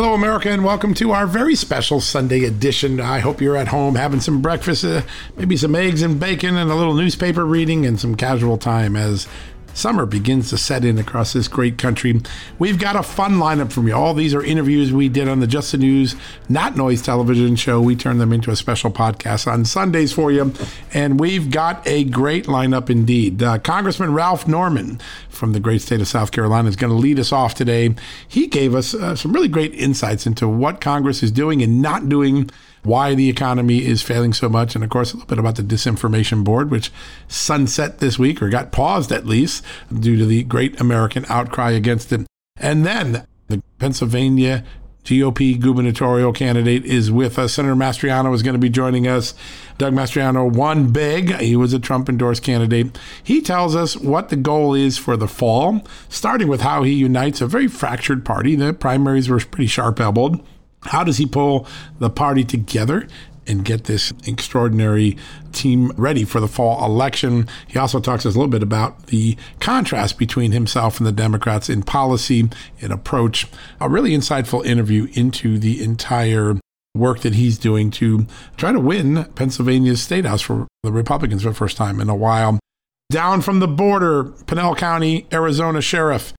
[0.00, 3.00] Hello, America, and welcome to our very special Sunday edition.
[3.00, 5.02] I hope you're at home having some breakfast, uh,
[5.36, 9.26] maybe some eggs and bacon, and a little newspaper reading, and some casual time as
[9.78, 12.20] Summer begins to set in across this great country.
[12.58, 13.94] We've got a fun lineup from you.
[13.94, 16.16] All these are interviews we did on the Just the News,
[16.48, 17.80] not Noise television show.
[17.80, 20.52] We turn them into a special podcast on Sundays for you.
[20.92, 23.40] And we've got a great lineup indeed.
[23.40, 27.20] Uh, Congressman Ralph Norman from the great state of South Carolina is going to lead
[27.20, 27.94] us off today.
[28.26, 32.08] He gave us uh, some really great insights into what Congress is doing and not
[32.08, 32.50] doing
[32.88, 35.62] why the economy is failing so much, and of course, a little bit about the
[35.62, 36.90] Disinformation Board, which
[37.28, 42.12] sunset this week or got paused at least due to the great American outcry against
[42.12, 42.26] it.
[42.56, 44.64] And then the Pennsylvania
[45.04, 47.54] GOP gubernatorial candidate is with us.
[47.54, 49.32] Senator Mastriano is going to be joining us.
[49.78, 51.34] Doug Mastriano won big.
[51.36, 52.98] He was a Trump endorsed candidate.
[53.22, 57.40] He tells us what the goal is for the fall, starting with how he unites
[57.40, 58.54] a very fractured party.
[58.54, 60.44] The primaries were pretty sharp elbowed.
[60.82, 61.66] How does he pull
[61.98, 63.08] the party together
[63.48, 65.16] and get this extraordinary
[65.52, 67.48] team ready for the fall election.
[67.66, 71.82] He also talks a little bit about the contrast between himself and the Democrats in
[71.82, 72.48] policy
[72.80, 73.46] and approach.
[73.80, 76.56] A really insightful interview into the entire
[76.94, 81.48] work that he's doing to try to win Pennsylvania's state house for the Republicans for
[81.48, 82.58] the first time in a while.
[83.10, 86.34] Down from the border, Pinal County, Arizona Sheriff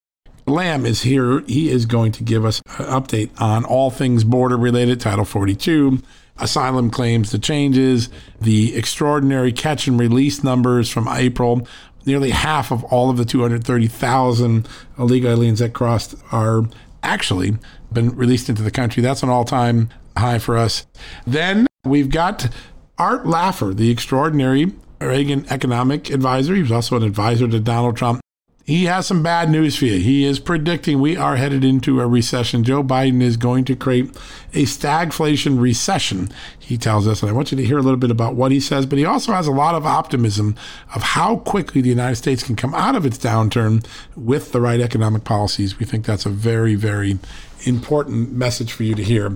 [0.50, 1.42] Lamb is here.
[1.42, 6.02] He is going to give us an update on all things border related, Title 42,
[6.38, 8.10] asylum claims, the changes,
[8.42, 11.68] the extraordinary catch and release numbers from April.
[12.06, 14.68] Nearly half of all of the 230,000
[14.98, 16.64] illegal aliens that crossed are
[17.04, 17.58] actually
[17.92, 19.04] been released into the country.
[19.04, 20.86] That's an all time high for us.
[21.28, 22.50] Then we've got
[22.98, 26.56] Art Laffer, the extraordinary Reagan economic advisor.
[26.56, 28.22] He was also an advisor to Donald Trump
[28.69, 29.97] he has some bad news for you.
[29.97, 32.63] He is predicting we are headed into a recession.
[32.63, 34.12] Joe Biden is going to create
[34.53, 37.24] a stagflation recession, he tells us.
[37.24, 39.06] And I want you to hear a little bit about what he says, but he
[39.06, 40.56] also has a lot of optimism
[40.94, 43.84] of how quickly the United States can come out of its downturn
[44.16, 45.80] with the right economic policies.
[45.80, 47.18] We think that's a very, very
[47.66, 49.36] important message for you to hear.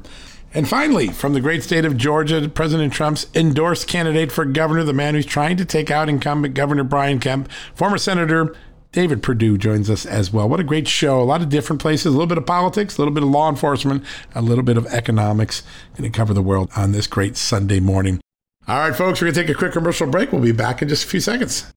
[0.53, 4.93] And finally, from the great state of Georgia, President Trump's endorsed candidate for governor, the
[4.93, 8.55] man who's trying to take out incumbent Governor Brian Kemp, former Senator
[8.93, 10.47] David Perdue joins us as well.
[10.47, 11.19] What a great show.
[11.19, 13.49] A lot of different places, a little bit of politics, a little bit of law
[13.49, 14.05] enforcement,
[14.35, 15.63] a little bit of economics.
[15.97, 18.21] Going to cover the world on this great Sunday morning.
[18.67, 20.31] All right, folks, we're going to take a quick commercial break.
[20.31, 21.73] We'll be back in just a few seconds.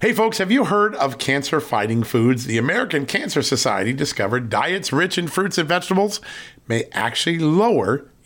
[0.00, 2.46] Hey, folks, have you heard of cancer fighting foods?
[2.46, 6.22] The American Cancer Society discovered diets rich in fruits and vegetables
[6.68, 8.10] may actually lower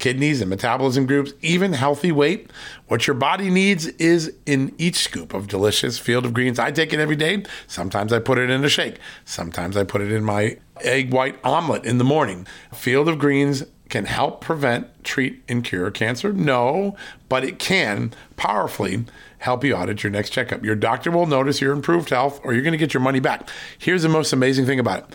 [0.00, 2.50] kidneys, and metabolism groups, even healthy weight.
[2.88, 6.58] What your body needs is in each scoop of delicious field of greens.
[6.58, 7.44] I take it every day.
[7.68, 8.98] Sometimes I put it in a shake.
[9.24, 12.46] Sometimes I put it in my egg white omelet in the morning.
[12.72, 16.32] Field of greens can help prevent, treat, and cure cancer?
[16.32, 16.96] No,
[17.28, 19.04] but it can powerfully
[19.38, 20.64] help you out at your next checkup.
[20.64, 23.48] Your doctor will notice your improved health or you're going to get your money back.
[23.78, 25.14] Here's the most amazing thing about it.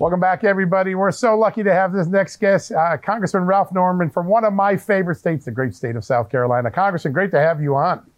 [0.00, 0.94] Welcome back, everybody.
[0.94, 4.54] We're so lucky to have this next guest, uh, Congressman Ralph Norman from one of
[4.54, 6.70] my favorite states, the great state of South Carolina.
[6.70, 8.10] Congressman, great to have you on.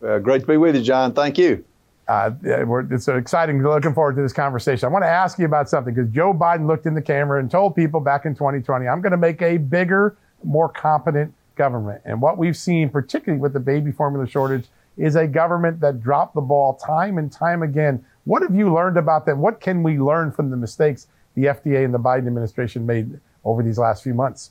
[0.00, 1.12] Uh, great to be with you, John.
[1.12, 1.64] Thank you.
[2.06, 3.60] Uh, it's exciting.
[3.64, 4.88] Looking forward to this conversation.
[4.88, 7.50] I want to ask you about something because Joe Biden looked in the camera and
[7.50, 12.00] told people back in 2020, I'm going to make a bigger, more competent government.
[12.04, 14.66] And what we've seen, particularly with the baby formula shortage,
[14.96, 18.98] is a government that dropped the ball time and time again what have you learned
[18.98, 19.38] about that?
[19.38, 23.62] What can we learn from the mistakes the FDA and the Biden administration made over
[23.62, 24.50] these last few months?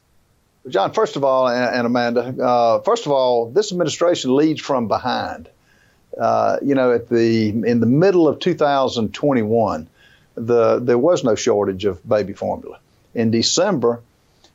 [0.68, 5.48] John, first of all, and, Amanda, uh, first of all, this administration leads from behind.
[6.20, 9.88] Uh, you know, at the in the middle of 2021,
[10.34, 12.80] the there was no shortage of baby formula.
[13.14, 14.02] In December,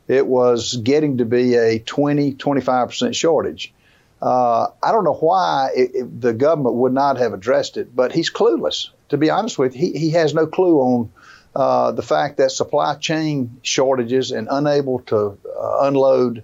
[0.09, 3.73] it was getting to be a 20, 25 percent shortage.
[4.21, 8.11] Uh, I don't know why it, it, the government would not have addressed it, but
[8.11, 11.11] he's clueless to be honest with you, he, he has no clue on
[11.55, 16.43] uh, the fact that supply chain shortages and unable to uh, unload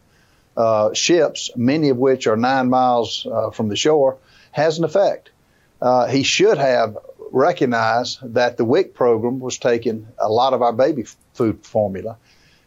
[0.56, 4.18] uh, ships, many of which are nine miles uh, from the shore,
[4.52, 5.32] has an effect.
[5.82, 6.98] Uh, he should have
[7.32, 12.18] recognized that the WIC program was taking a lot of our baby food formula.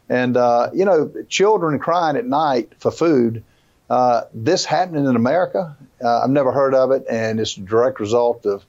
[0.08, 3.44] And, uh, you know, children crying at night for food.
[4.34, 8.64] this happening in America, I've never heard of it, and it's a direct result of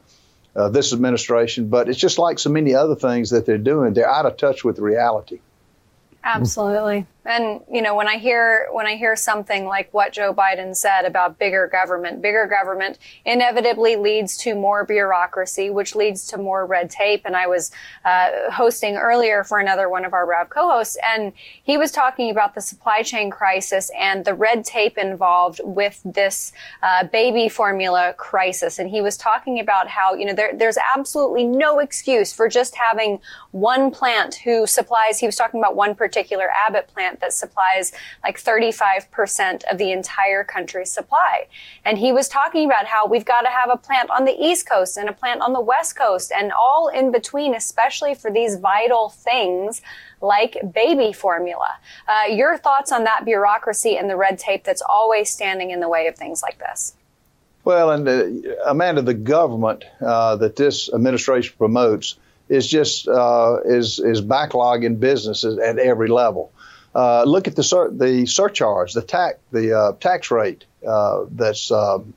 [0.56, 3.94] uh, this administration, but it's just like so many other things that they're doing.
[3.94, 5.40] They're out of touch with reality.
[6.24, 7.06] Absolutely.
[7.26, 11.06] And you know, when I hear when I hear something like what Joe Biden said
[11.06, 16.90] about bigger government, bigger government inevitably leads to more bureaucracy, which leads to more red
[16.90, 17.22] tape.
[17.24, 17.72] And I was
[18.04, 21.32] uh, hosting earlier for another one of our Rev co-hosts, and
[21.64, 26.52] he was talking about the supply chain crisis and the red tape involved with this
[26.82, 28.80] uh, baby formula crisis.
[28.80, 32.76] And he was talking about how you know there, there's absolutely no excuse for just
[32.76, 35.20] having one plant who supplies.
[35.20, 37.92] He was talking about one particular Abbott plant plant that supplies
[38.24, 41.48] like 35% of the entire country's supply.
[41.86, 44.70] And he was talking about how we've got to have a plant on the East
[44.70, 48.58] Coast and a plant on the West Coast and all in between, especially for these
[48.58, 49.82] vital things
[50.22, 51.78] like baby formula.
[52.08, 55.90] Uh, your thoughts on that bureaucracy and the red tape that's always standing in the
[55.90, 56.96] way of things like this?
[57.66, 62.18] Well, and uh, Amanda, the government uh, that this administration promotes
[62.50, 66.52] is just uh, is is backlogging businesses at every level.
[66.96, 71.72] Uh, look at the sur- the surcharge, the tax the uh, tax rate uh, that's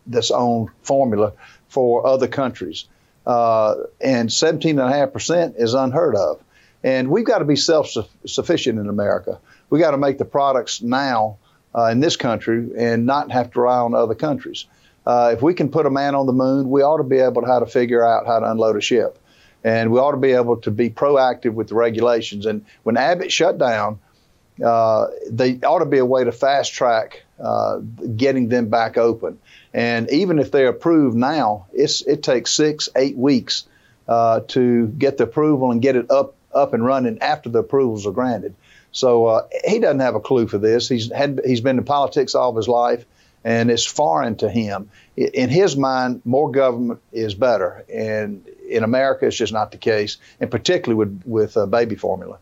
[0.06, 1.32] that's on formula
[1.68, 2.86] for other countries,
[3.26, 6.42] and 17.5 percent is unheard of.
[6.84, 7.90] And we've got to be self
[8.26, 9.40] sufficient in America.
[9.70, 11.38] We got to make the products now
[11.90, 14.66] in this country and not have to rely on other countries.
[15.06, 17.42] Uh, if we can put a man on the moon, we ought to be able
[17.42, 19.18] to how to figure out how to unload a ship,
[19.62, 22.44] and we ought to be able to be proactive with the regulations.
[22.44, 24.00] And when Abbott shut down,
[24.64, 27.78] uh, they ought to be a way to fast track uh,
[28.16, 29.38] getting them back open.
[29.74, 33.66] And even if they're approved now, it takes six, eight weeks
[34.08, 38.06] uh, to get the approval and get it up up and running after the approvals
[38.06, 38.54] are granted.
[38.90, 40.88] So uh, he doesn't have a clue for this.
[40.88, 43.04] He's had he's been in politics all of his life
[43.46, 44.90] and it's foreign to him.
[45.16, 50.18] In his mind, more government is better, and in America, it's just not the case,
[50.40, 52.38] and particularly with with uh, baby formula.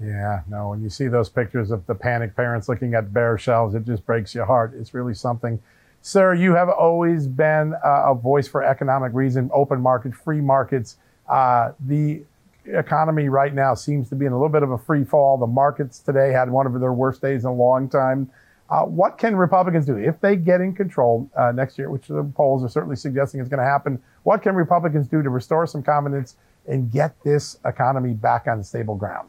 [0.00, 0.68] Yeah, no.
[0.70, 4.04] When you see those pictures of the panicked parents looking at bare shelves, it just
[4.04, 4.74] breaks your heart.
[4.74, 5.60] It's really something.
[6.02, 10.98] Sir, you have always been uh, a voice for economic reason, open market, free markets.
[11.28, 12.22] Uh, the
[12.66, 15.38] economy right now seems to be in a little bit of a free fall.
[15.38, 18.30] The markets today had one of their worst days in a long time.
[18.68, 22.24] Uh, what can Republicans do if they get in control uh, next year, which the
[22.34, 24.00] polls are certainly suggesting is going to happen?
[24.24, 26.36] What can Republicans do to restore some confidence
[26.66, 29.28] and get this economy back on stable ground?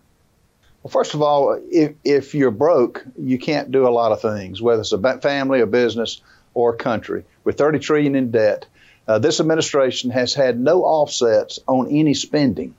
[0.88, 4.62] Well, first of all, if, if you're broke, you can't do a lot of things,
[4.62, 6.22] whether it's a family, a business,
[6.53, 7.25] or a country.
[7.44, 8.67] With 30 trillion in debt,
[9.06, 12.74] uh, this administration has had no offsets on any spending.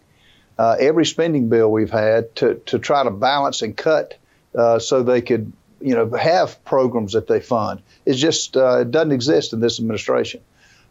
[0.59, 4.17] Uh, every spending bill we've had to, to try to balance and cut
[4.57, 7.83] uh, so they could you know, have programs that they fund.
[8.07, 10.41] It just uh, it doesn't exist in this administration.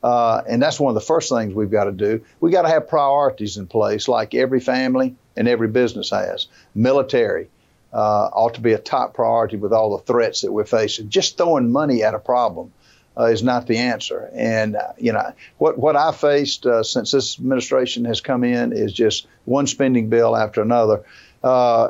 [0.03, 2.23] Uh, and that's one of the first things we've got to do.
[2.39, 6.47] We've got to have priorities in place, like every family and every business has.
[6.75, 7.49] Military
[7.93, 11.09] uh, ought to be a top priority with all the threats that we're facing.
[11.09, 12.71] Just throwing money at a problem
[13.17, 14.29] uh, is not the answer.
[14.33, 18.73] And uh, you know what what I faced uh, since this administration has come in
[18.73, 21.03] is just one spending bill after another.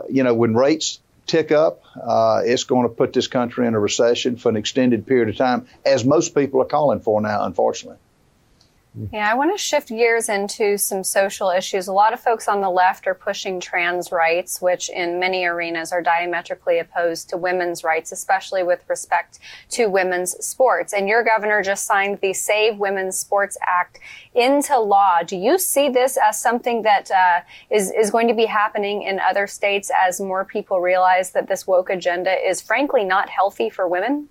[0.09, 3.79] you know when rates tick up, uh, it's going to put this country in a
[3.79, 7.99] recession for an extended period of time, as most people are calling for now, unfortunately.
[9.13, 11.87] Yeah, I want to shift gears into some social issues.
[11.87, 15.91] A lot of folks on the left are pushing trans rights, which in many arenas
[15.91, 19.39] are diametrically opposed to women's rights, especially with respect
[19.71, 20.93] to women's sports.
[20.93, 23.99] And your governor just signed the Save Women's Sports Act
[24.33, 25.21] into law.
[25.23, 29.19] Do you see this as something that uh, is is going to be happening in
[29.19, 33.87] other states as more people realize that this woke agenda is frankly not healthy for
[33.87, 34.29] women?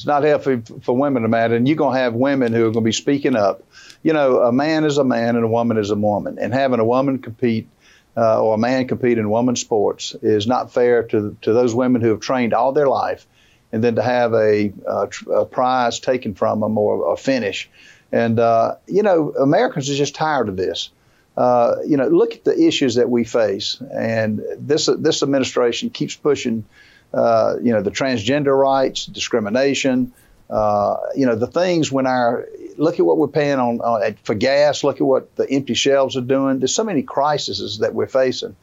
[0.00, 2.70] It's not healthy for women to matter, and you're going to have women who are
[2.70, 3.62] going to be speaking up.
[4.02, 6.80] You know, a man is a man and a woman is a woman, and having
[6.80, 7.68] a woman compete
[8.16, 12.00] uh, or a man compete in women's sports is not fair to to those women
[12.00, 13.26] who have trained all their life,
[13.72, 17.68] and then to have a, a, a prize taken from them or a finish.
[18.10, 20.88] And uh, you know, Americans are just tired of this.
[21.36, 26.16] Uh, you know, look at the issues that we face, and this this administration keeps
[26.16, 26.64] pushing
[27.12, 30.12] uh, you know, the transgender rights, discrimination,
[30.50, 34.34] uh, you know, the things when our look at what we're paying on uh, for
[34.34, 36.58] gas, look at what the empty shelves are doing.
[36.58, 38.56] There's so many crises that we're facing,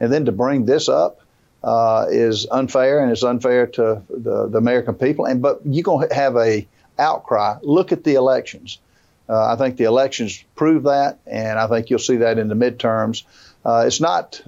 [0.00, 1.20] and then to bring this up
[1.62, 5.26] uh, is unfair, and it's unfair to the, the American people.
[5.26, 6.66] And but you're gonna have a
[6.98, 7.56] outcry.
[7.62, 8.78] Look at the elections.
[9.28, 12.54] Uh, I think the elections prove that, and I think you'll see that in the
[12.54, 13.24] midterms.
[13.64, 14.42] Uh, it's not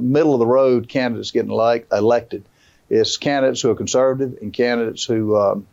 [0.00, 2.44] middle of the road candidates getting elect- elected.
[2.92, 5.66] It's candidates who are conservative and candidates who um,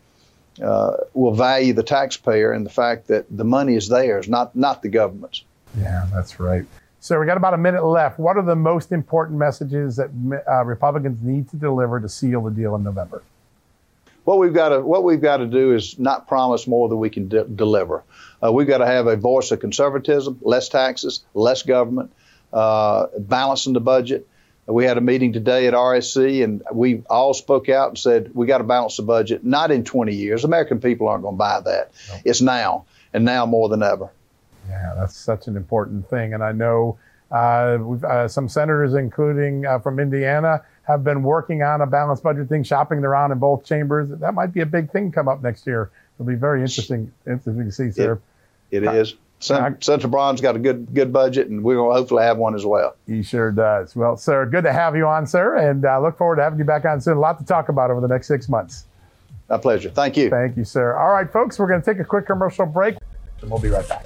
[0.64, 4.82] uh, will value the taxpayer and the fact that the money is theirs, not not
[4.82, 5.44] the government's.
[5.78, 6.66] Yeah, that's right.
[7.02, 8.20] So we got about a minute left.
[8.20, 10.10] What are the most important messages that
[10.48, 13.22] uh, Republicans need to deliver to seal the deal in November?
[14.24, 17.10] What we've got to what we've got to do is not promise more than we
[17.10, 18.04] can de- deliver.
[18.42, 22.14] Uh, we've got to have a voice of conservatism, less taxes, less government,
[22.54, 24.26] uh, balancing the budget,
[24.70, 28.46] we had a meeting today at RSC, and we all spoke out and said we
[28.46, 29.44] got to balance the budget.
[29.44, 30.44] Not in 20 years.
[30.44, 31.92] American people aren't going to buy that.
[32.10, 32.16] No.
[32.26, 34.12] It's now, and now more than ever.
[34.70, 36.34] Yeah, that's such an important thing.
[36.34, 37.00] And I know
[37.32, 42.50] uh, uh, some senators, including uh, from Indiana, have been working on a balanced budget
[42.50, 44.10] thing, shopping around in both chambers.
[44.10, 45.90] That might be a big thing come up next year.
[46.16, 48.20] It'll be very interesting, interesting to see, sir.
[48.72, 49.16] it, it is.
[49.40, 52.66] Senator Braun's got a good good budget, and we're going to hopefully have one as
[52.66, 52.96] well.
[53.08, 53.96] He sure does.
[53.96, 56.66] Well, sir, good to have you on, sir, and uh, look forward to having you
[56.66, 57.18] back on soon.
[57.18, 58.86] A lot to talk about over the next six months.
[59.50, 59.90] My pleasure.
[59.90, 60.30] Thank you.
[60.30, 60.96] Thank you, sir.
[60.96, 62.98] All right, folks, we're going to take a quick commercial break,
[63.42, 64.06] and we'll be right back.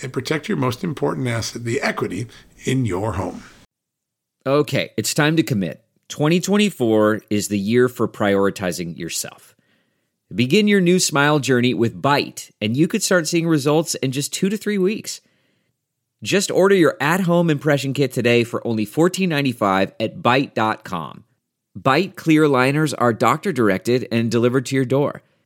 [0.00, 2.28] and protect your most important asset, the equity
[2.64, 3.42] in your home.
[4.46, 5.84] Okay, it's time to commit.
[6.08, 9.54] 2024 is the year for prioritizing yourself.
[10.34, 14.32] Begin your new smile journey with Byte, and you could start seeing results in just
[14.32, 15.20] two to three weeks.
[16.22, 21.24] Just order your at home impression kit today for only $14.95 at Byte.com.
[21.78, 25.22] Byte clear aligners are doctor directed and delivered to your door.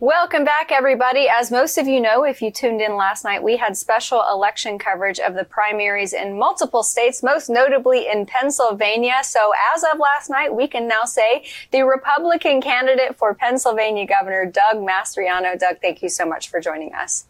[0.00, 1.28] Welcome back, everybody.
[1.28, 4.78] As most of you know, if you tuned in last night, we had special election
[4.78, 9.16] coverage of the primaries in multiple states, most notably in Pennsylvania.
[9.22, 14.46] So as of last night, we can now say the Republican candidate for Pennsylvania Governor,
[14.46, 15.58] Doug Mastriano.
[15.58, 17.26] Doug, thank you so much for joining us.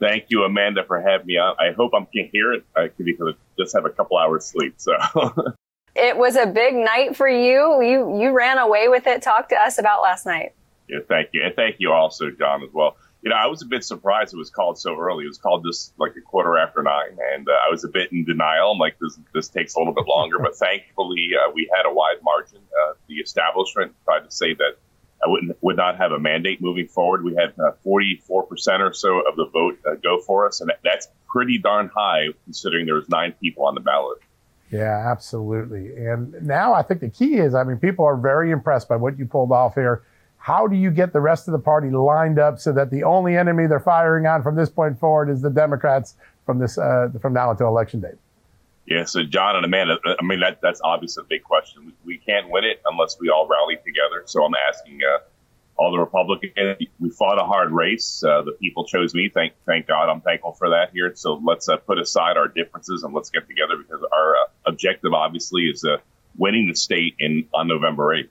[0.00, 1.56] Thank you, Amanda, for having me on.
[1.58, 4.76] I hope I can hear it I because I just have a couple hours sleep.
[4.78, 4.94] So.
[5.94, 7.82] it was a big night for you.
[7.82, 9.20] You you ran away with it.
[9.20, 10.54] Talk to us about last night.
[10.88, 11.42] Yeah, thank you.
[11.42, 12.96] And thank you also, John, as well.
[13.22, 15.24] You know, I was a bit surprised it was called so early.
[15.24, 18.12] It was called just like a quarter after nine, and uh, I was a bit
[18.12, 18.72] in denial.
[18.72, 21.92] I'm like, this, this takes a little bit longer, but thankfully, uh, we had a
[21.92, 22.58] wide margin.
[22.58, 24.76] Uh, the establishment tried to say that
[25.24, 27.24] I wouldn't would not have a mandate moving forward.
[27.24, 30.70] We had 44 uh, percent or so of the vote uh, go for us, and
[30.82, 34.18] that's pretty darn high considering there was nine people on the ballot.
[34.70, 35.96] Yeah, absolutely.
[35.96, 39.18] And now I think the key is, I mean, people are very impressed by what
[39.18, 40.02] you pulled off here
[40.44, 43.34] how do you get the rest of the party lined up so that the only
[43.34, 47.32] enemy they're firing on from this point forward is the Democrats from this uh, from
[47.32, 48.12] now until election day?
[48.84, 51.86] Yeah, so John and Amanda, I mean that that's obviously a big question.
[51.86, 54.24] We, we can't win it unless we all rally together.
[54.26, 55.20] So I'm asking uh,
[55.78, 56.76] all the Republicans.
[57.00, 58.22] We fought a hard race.
[58.22, 59.30] Uh, the people chose me.
[59.32, 60.10] Thank thank God.
[60.10, 61.12] I'm thankful for that here.
[61.14, 65.14] So let's uh, put aside our differences and let's get together because our uh, objective
[65.14, 65.96] obviously is uh,
[66.36, 68.28] winning the state in on November 8th.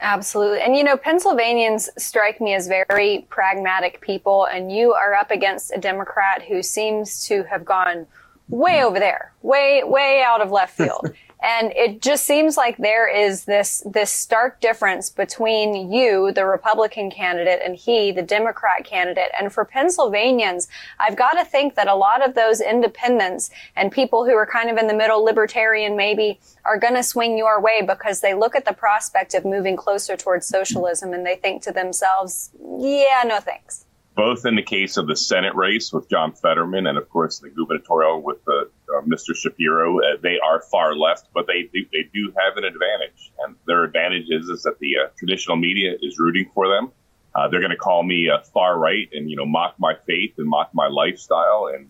[0.00, 0.60] Absolutely.
[0.60, 5.72] And you know, Pennsylvanians strike me as very pragmatic people, and you are up against
[5.74, 8.06] a Democrat who seems to have gone
[8.48, 11.12] way over there, way, way out of left field.
[11.42, 17.10] And it just seems like there is this, this stark difference between you, the Republican
[17.10, 19.30] candidate, and he, the Democrat candidate.
[19.38, 20.68] And for Pennsylvanians,
[20.98, 24.70] I've got to think that a lot of those independents and people who are kind
[24.70, 28.56] of in the middle, libertarian maybe, are going to swing your way because they look
[28.56, 33.40] at the prospect of moving closer towards socialism and they think to themselves, yeah, no
[33.40, 33.85] thanks
[34.16, 37.50] both in the case of the Senate race with John Fetterman and, of course, the
[37.50, 39.36] gubernatorial with uh, uh, Mr.
[39.36, 39.98] Shapiro.
[39.98, 43.30] Uh, they are far left, but they do, they do have an advantage.
[43.40, 46.90] And their advantage is, is that the uh, traditional media is rooting for them.
[47.34, 50.48] Uh, they're going to call me far right and, you know, mock my faith and
[50.48, 51.70] mock my lifestyle.
[51.74, 51.86] And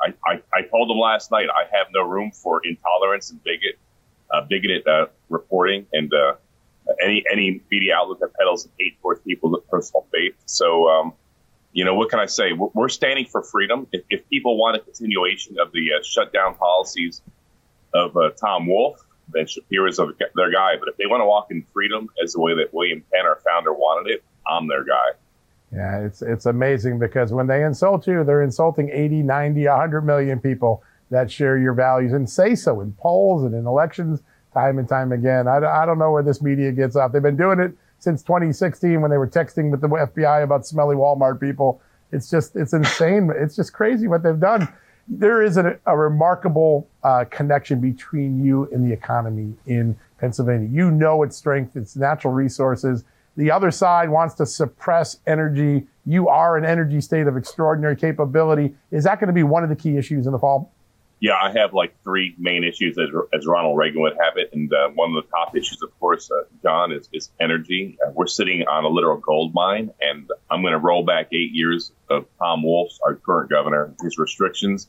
[0.00, 3.76] I, I, I told them last night I have no room for intolerance and bigot,
[4.48, 4.84] bigoted
[5.28, 6.12] reporting and
[7.02, 10.34] any any media outlet that peddles hate towards people's personal faith.
[10.46, 11.14] So, um,
[11.74, 12.52] you know, what can I say?
[12.52, 13.86] We're, we're standing for freedom.
[13.92, 17.20] If, if, people want a continuation of the uh, shutdown policies
[17.92, 20.76] of uh, Tom Wolf, then Shapiro is their guy.
[20.78, 23.40] But if they want to walk in freedom as the way that William Penn, our
[23.44, 25.08] founder, wanted it, I'm their guy.
[25.72, 30.38] Yeah, it's it's amazing because when they insult you, they're insulting 80, 90, 100 million
[30.38, 34.88] people that share your values and say so in polls and in elections time and
[34.88, 35.48] time again.
[35.48, 37.10] I, I don't know where this media gets off.
[37.10, 37.72] They've been doing it
[38.04, 41.80] since 2016 when they were texting with the FBI about smelly Walmart people.
[42.12, 43.32] It's just, it's insane.
[43.34, 44.68] it's just crazy what they've done.
[45.08, 50.68] There is a, a remarkable uh, connection between you and the economy in Pennsylvania.
[50.70, 53.04] You know its strength, its natural resources.
[53.36, 55.86] The other side wants to suppress energy.
[56.06, 58.74] You are an energy state of extraordinary capability.
[58.90, 60.72] Is that going to be one of the key issues in the fall?
[61.24, 64.50] Yeah, I have like three main issues as, as Ronald Reagan would have it.
[64.52, 67.96] And uh, one of the top issues, of course, uh, John, is, is energy.
[68.06, 71.52] Uh, we're sitting on a literal gold mine, and I'm going to roll back eight
[71.52, 74.86] years of Tom Wolf's, our current governor, his restrictions.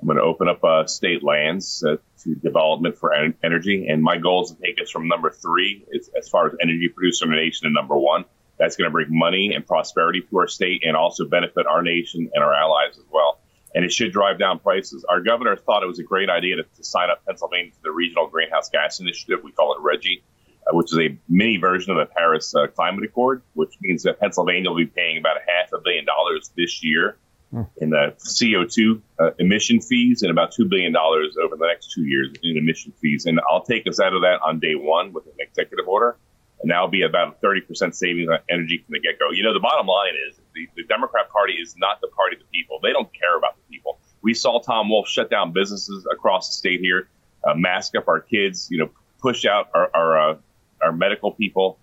[0.00, 3.86] I'm going to open up uh, state lands uh, to development for en- energy.
[3.86, 5.84] And my goal is to take us from number three
[6.16, 8.24] as far as energy producer in the nation to number one.
[8.58, 12.30] That's going to bring money and prosperity to our state and also benefit our nation
[12.32, 13.38] and our allies as well
[13.74, 15.04] and it should drive down prices.
[15.08, 17.90] Our governor thought it was a great idea to, to sign up Pennsylvania to the
[17.90, 19.40] Regional Greenhouse Gas Initiative.
[19.42, 20.22] We call it RGGI,
[20.66, 24.20] uh, which is a mini version of the Paris uh, Climate Accord, which means that
[24.20, 27.16] Pennsylvania will be paying about a half a billion dollars this year
[27.50, 27.62] hmm.
[27.78, 32.30] in the CO2 uh, emission fees and about $2 billion over the next two years
[32.42, 33.26] in emission fees.
[33.26, 36.16] And I'll take us out of that on day one with an executive order.
[36.62, 39.30] And that'll be about a 30% savings on energy from the get go.
[39.30, 42.42] You know, the bottom line is the, the Democrat Party is not the party of
[42.42, 42.78] the people.
[42.82, 43.98] They don't care about the people.
[44.22, 47.08] We saw Tom Wolf shut down businesses across the state here,
[47.46, 48.90] uh, mask up our kids, you know,
[49.20, 50.36] push out our our, uh,
[50.80, 51.78] our medical people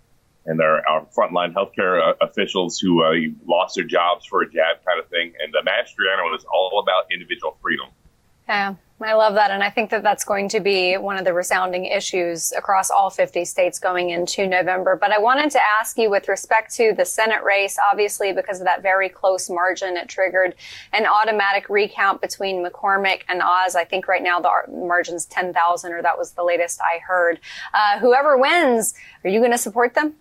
[0.45, 3.13] and our, our frontline healthcare uh, officials who uh,
[3.45, 5.33] lost their jobs for a jab kind of thing.
[5.39, 7.87] And the Mastriano is all about individual freedom.
[8.47, 8.75] Yeah.
[9.03, 9.51] I love that.
[9.51, 13.09] And I think that that's going to be one of the resounding issues across all
[13.09, 14.95] 50 states going into November.
[14.95, 18.65] But I wanted to ask you with respect to the Senate race, obviously, because of
[18.65, 20.55] that very close margin, it triggered
[20.93, 23.75] an automatic recount between McCormick and Oz.
[23.75, 27.39] I think right now the margin's 10,000, or that was the latest I heard.
[27.73, 30.15] Uh, whoever wins, are you going to support them?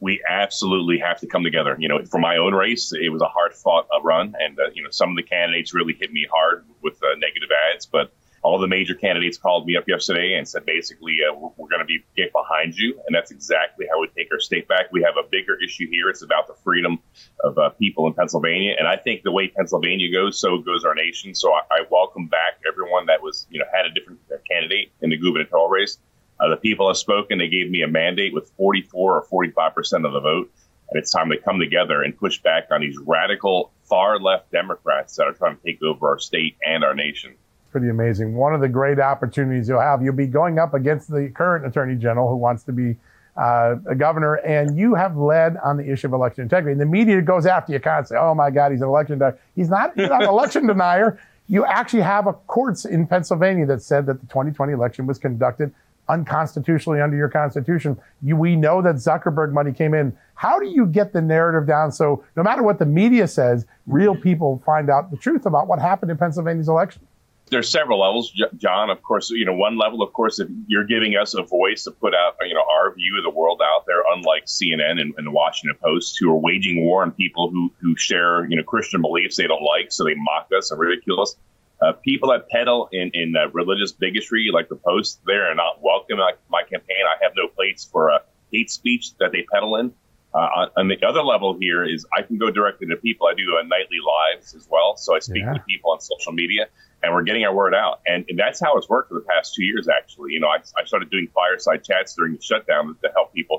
[0.00, 1.76] We absolutely have to come together.
[1.78, 4.70] You know, for my own race, it was a hard fought uh, run, and uh,
[4.74, 7.86] you know, some of the candidates really hit me hard with uh, negative ads.
[7.86, 11.68] But all the major candidates called me up yesterday and said, basically, uh, we're, we're
[11.68, 14.92] going to be get behind you, and that's exactly how we take our state back.
[14.92, 16.08] We have a bigger issue here.
[16.08, 17.00] It's about the freedom
[17.42, 20.94] of uh, people in Pennsylvania, and I think the way Pennsylvania goes, so goes our
[20.94, 21.34] nation.
[21.34, 24.92] So I, I welcome back everyone that was, you know, had a different uh, candidate
[25.02, 25.98] in the gubernatorial race.
[26.40, 27.38] Uh, the people have spoken.
[27.38, 30.50] They gave me a mandate with 44 or 45 percent of the vote,
[30.90, 35.16] and it's time to come together and push back on these radical far left Democrats
[35.16, 37.34] that are trying to take over our state and our nation.
[37.70, 38.34] Pretty amazing.
[38.34, 41.96] One of the great opportunities you'll have, you'll be going up against the current Attorney
[41.96, 42.96] General who wants to be
[43.36, 46.72] uh, a governor, and you have led on the issue of election integrity.
[46.72, 48.26] And the media goes after you constantly.
[48.26, 49.38] Oh my God, he's an election denier.
[49.54, 51.20] He's not, he's not an election denier.
[51.46, 55.72] You actually have a courts in Pennsylvania that said that the 2020 election was conducted
[56.08, 57.98] unconstitutionally under your constitution.
[58.22, 60.16] You, we know that Zuckerberg money came in.
[60.34, 64.14] How do you get the narrative down so no matter what the media says, real
[64.14, 67.06] people find out the truth about what happened in Pennsylvania's election?
[67.50, 68.90] There's several levels, John.
[68.90, 70.02] Of course, you know one level.
[70.02, 73.16] Of course, if you're giving us a voice to put out, you know, our view
[73.16, 76.84] of the world out there, unlike CNN and, and the Washington Post, who are waging
[76.84, 80.14] war on people who who share, you know, Christian beliefs they don't like, so they
[80.14, 81.36] mock us and ridicule us.
[81.80, 85.80] Uh, people that peddle in, in uh, religious bigotry, like the Post, there are not
[85.80, 87.04] welcome in my, campaign.
[87.06, 88.18] I have no place for uh,
[88.52, 89.92] hate speech that they peddle in.
[90.34, 93.28] Uh, on the other level here is I can go directly to people.
[93.28, 95.54] I do uh, nightly lives as well, so I speak yeah.
[95.54, 96.66] to people on social media,
[97.02, 98.00] and we're getting our word out.
[98.06, 99.88] And, and, that's how it's worked for the past two years.
[99.88, 103.57] Actually, you know, I, I started doing fireside chats during the shutdown to help people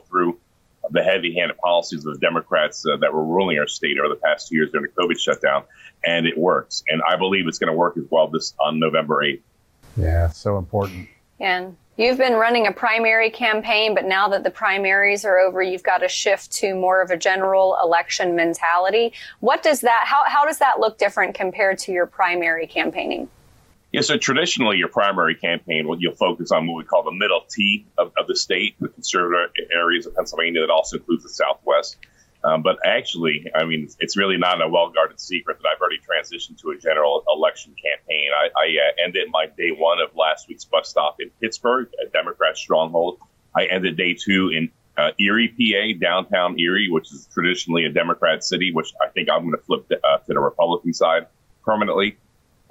[0.92, 4.48] the heavy-handed policies of the Democrats uh, that were ruling our state over the past
[4.48, 5.64] two years during the COVID shutdown,
[6.06, 6.84] and it works.
[6.88, 9.42] And I believe it's going to work as well this on November 8th.
[9.98, 11.10] Yeah, so important.
[11.40, 15.84] And you've been running a primary campaign, but now that the primaries are over, you've
[15.84, 19.14] got to shift to more of a general election mentality.
[19.40, 20.04] What does that?
[20.06, 23.30] How how does that look different compared to your primary campaigning?
[23.92, 27.42] Yeah, so traditionally, your primary campaign, well, you'll focus on what we call the middle
[27.50, 31.98] T of, of the state, the conservative areas of Pennsylvania that also includes the Southwest.
[32.44, 35.98] Um, but actually, I mean, it's really not a well guarded secret that I've already
[35.98, 38.30] transitioned to a general election campaign.
[38.34, 42.10] I, I uh, ended my day one of last week's bus stop in Pittsburgh, a
[42.10, 43.20] Democrat stronghold.
[43.56, 48.44] I ended day two in uh, Erie, PA, downtown Erie, which is traditionally a Democrat
[48.44, 51.28] city, which I think I'm going to flip uh, to the Republican side
[51.66, 52.18] permanently.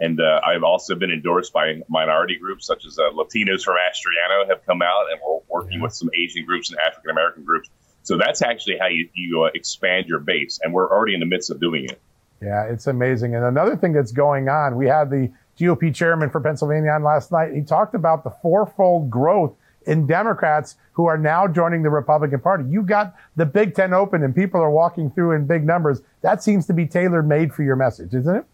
[0.01, 4.49] And uh, I've also been endorsed by minority groups such as uh, Latinos from Mastriano
[4.49, 7.69] have come out, and we're working with some Asian groups and African American groups.
[8.05, 11.27] So that's actually how you, you uh, expand your base, and we're already in the
[11.27, 12.01] midst of doing it.
[12.41, 13.35] Yeah, it's amazing.
[13.35, 17.33] And another thing that's going on, we had the GOP chairman for Pennsylvania on last
[17.33, 17.53] night.
[17.53, 19.55] He talked about the fourfold growth
[19.87, 22.65] in Democrats who are now joining the Republican Party.
[22.69, 26.03] You got the Big Ten open and people are walking through in big numbers.
[26.21, 28.45] That seems to be tailor made for your message, isn't it?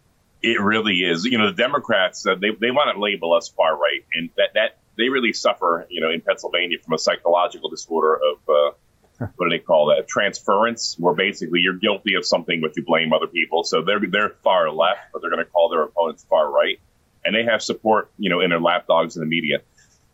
[0.44, 1.24] It really is.
[1.24, 4.04] You know, the Democrats, uh, they, they want to label us far right.
[4.12, 8.38] And that, that they really suffer, you know, in Pennsylvania from a psychological disorder of,
[8.48, 8.70] uh,
[9.36, 10.06] what do they call that?
[10.06, 13.64] Transference, where basically you're guilty of something, but you blame other people.
[13.64, 16.78] So they're, they're far left, but they're going to call their opponents far right.
[17.24, 19.60] And they have support, you know, in their lapdogs in the media.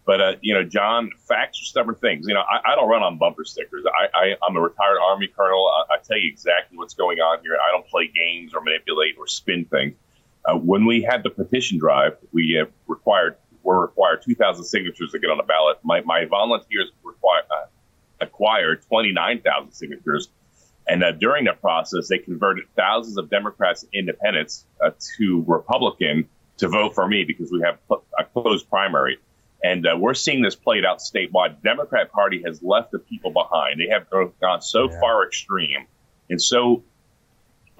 [0.06, 2.26] But uh, you know, John, facts are stubborn things.
[2.26, 3.84] You know, I, I don't run on bumper stickers.
[3.86, 5.68] I, I, am a retired Army colonel.
[5.68, 7.56] I, I, tell you exactly what's going on here.
[7.56, 9.94] I don't play games or manipulate or spin things.
[10.50, 15.18] Uh, when we had the petition drive, we uh, required were required 2,000 signatures to
[15.18, 15.78] get on the ballot.
[15.82, 17.66] My, my volunteers required, uh,
[18.20, 20.30] acquired 29,000 signatures.
[20.88, 26.26] And uh, during that process, they converted thousands of Democrats and independents uh, to Republican
[26.56, 27.78] to vote for me because we have
[28.18, 29.18] a closed primary.
[29.62, 31.60] And uh, we're seeing this played out statewide.
[31.60, 33.78] The Democrat Party has left the people behind.
[33.78, 34.08] They have
[34.40, 35.00] gone so yeah.
[35.00, 35.86] far extreme
[36.30, 36.82] and so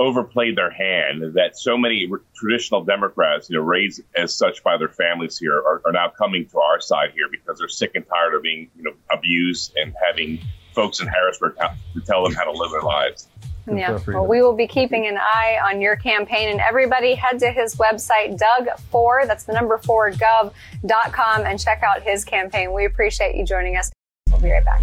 [0.01, 4.89] overplayed their hand that so many traditional Democrats, you know, raised as such by their
[4.89, 8.35] families here, are, are, now coming to our side here because they're sick and tired
[8.35, 10.41] of being, you know, abused and having
[10.75, 13.29] folks in Harrisburg to tell them how to live their lives.
[13.71, 14.01] Yeah.
[14.07, 16.49] Well, we will be keeping an eye on your campaign.
[16.49, 22.03] And everybody head to his website, Doug4, that's the number four, gov.com, and check out
[22.03, 22.73] his campaign.
[22.73, 23.93] We appreciate you joining us.
[24.31, 24.83] We'll be right back.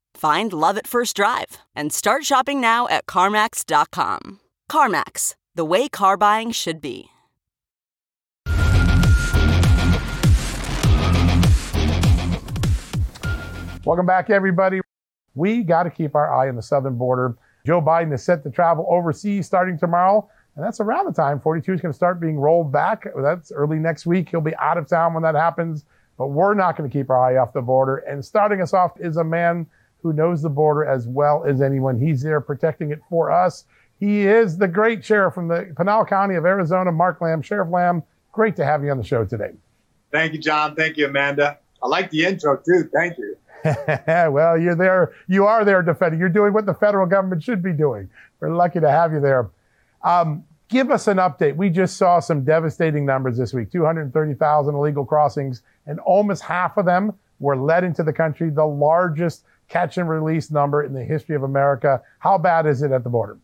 [0.21, 4.39] Find love at first drive and start shopping now at CarMax.com.
[4.69, 7.09] CarMax, the way car buying should be.
[13.83, 14.81] Welcome back, everybody.
[15.33, 17.35] We got to keep our eye on the southern border.
[17.65, 21.73] Joe Biden is set to travel overseas starting tomorrow, and that's around the time 42
[21.73, 23.07] is going to start being rolled back.
[23.17, 24.29] That's early next week.
[24.29, 25.83] He'll be out of town when that happens,
[26.19, 27.97] but we're not going to keep our eye off the border.
[28.07, 29.65] And starting us off is a man
[30.01, 31.99] who knows the border as well as anyone.
[31.99, 33.65] He's there protecting it for us.
[33.99, 37.41] He is the great sheriff from the Pinal County of Arizona, Mark Lamb.
[37.41, 39.51] Sheriff Lamb, great to have you on the show today.
[40.11, 40.75] Thank you, John.
[40.75, 41.59] Thank you, Amanda.
[41.83, 42.89] I like the intro too.
[42.93, 43.37] Thank you.
[44.07, 45.13] well, you're there.
[45.27, 46.19] You are there defending.
[46.19, 48.09] You're doing what the federal government should be doing.
[48.39, 49.49] We're lucky to have you there.
[50.03, 51.55] Um, give us an update.
[51.55, 56.85] We just saw some devastating numbers this week 230,000 illegal crossings, and almost half of
[56.85, 61.35] them were led into the country, the largest catch and release number in the history
[61.35, 62.01] of America.
[62.19, 63.37] How bad is it at the border?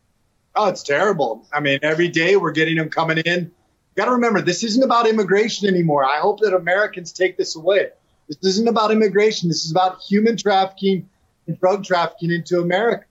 [0.54, 1.46] Oh, it's terrible.
[1.52, 3.50] I mean, every day we're getting them coming in.
[3.96, 6.04] Got to remember, this isn't about immigration anymore.
[6.04, 7.88] I hope that Americans take this away.
[8.28, 9.48] This isn't about immigration.
[9.48, 11.08] This is about human trafficking
[11.46, 13.04] and drug trafficking into America.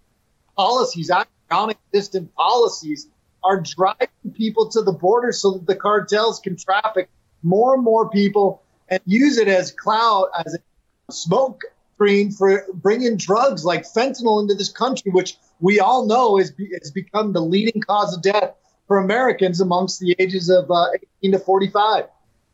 [0.55, 1.11] Policies,
[1.49, 3.07] non-existent policies,
[3.43, 7.09] are driving people to the border so that the cartels can traffic
[7.41, 11.61] more and more people and use it as cloud, as a smoke
[11.97, 16.91] screen for bringing drugs like fentanyl into this country, which we all know has, has
[16.91, 18.53] become the leading cause of death
[18.87, 20.85] for Americans amongst the ages of uh,
[21.23, 22.05] 18 to 45.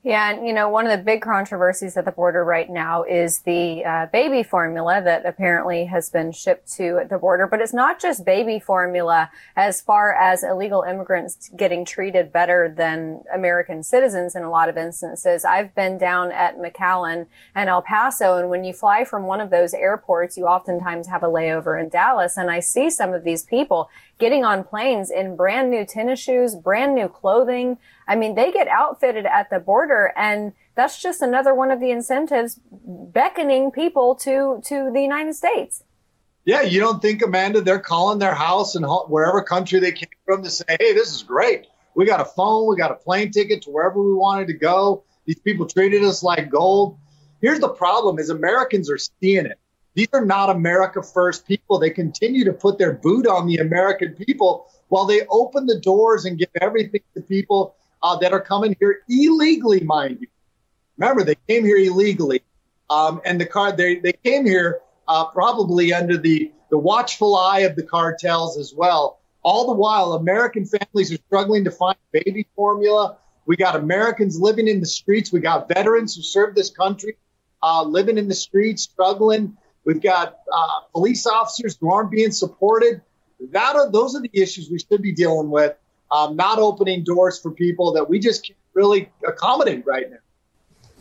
[0.06, 3.40] Yeah, and you know, one of the big controversies at the border right now is
[3.40, 7.48] the uh, baby formula that apparently has been shipped to the border.
[7.48, 13.24] But it's not just baby formula as far as illegal immigrants getting treated better than
[13.34, 15.46] American citizens in a lot of instances.
[15.46, 19.52] I've been down at McAllen and El Paso, and when you fly from one of
[19.52, 23.44] those airports, you oftentimes have a layover in Dallas, and I see some of these
[23.44, 23.90] people
[24.20, 27.78] getting on planes in brand new tennis shoes, brand new clothing.
[28.08, 31.92] I mean, they get outfitted at the border and that's just another one of the
[31.92, 35.84] incentives beckoning people to, to the United States.
[36.46, 40.44] Yeah, you don't think, Amanda, they're calling their house and wherever country they came from
[40.44, 41.68] to say, hey, this is great.
[41.96, 45.04] We got a phone, we got a plane ticket to wherever we wanted to go.
[45.26, 46.98] These people treated us like gold.
[47.42, 49.60] Here's the problem is Americans are seeing it.
[49.96, 51.78] These are not America first people.
[51.78, 56.26] They continue to put their boot on the American people while they open the doors
[56.26, 60.28] and give everything to people uh, that are coming here illegally, mind you.
[60.98, 62.44] Remember, they came here illegally.
[62.90, 67.62] Um, and the car they, they came here uh, probably under the, the watchful eye
[67.62, 69.20] of the cartels as well.
[69.42, 73.18] All the while, American families are struggling to find baby formula.
[73.46, 75.34] We got Americans living in the streets.
[75.34, 77.18] We got veterans who served this country
[77.64, 79.58] uh, living in the streets, struggling.
[79.86, 83.02] We've got uh, police officers who aren't being supported.
[83.52, 85.76] That are, those are the issues we should be dealing with,
[86.14, 90.18] um, not opening doors for people that we just can't really accommodate right now.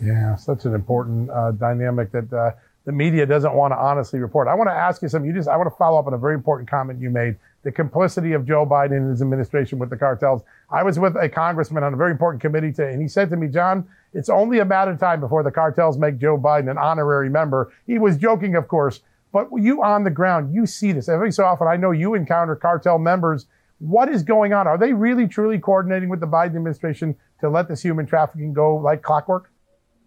[0.03, 2.53] Yeah, such an important uh, dynamic that uh,
[2.87, 4.49] the media doesn't want to honestly report.
[4.49, 5.29] I want to ask you something.
[5.29, 7.71] You just, I want to follow up on a very important comment you made: the
[7.71, 10.43] complicity of Joe Biden and his administration with the cartels.
[10.71, 13.37] I was with a congressman on a very important committee today, and he said to
[13.37, 16.79] me, "John, it's only a matter of time before the cartels make Joe Biden an
[16.79, 21.09] honorary member." He was joking, of course, but you on the ground, you see this
[21.09, 21.69] every so often.
[21.69, 23.47] I know you encounter cartel members.
[23.83, 24.69] What is going on?
[24.69, 28.77] Are they really truly coordinating with the Biden administration to let this human trafficking go
[28.77, 29.51] like clockwork?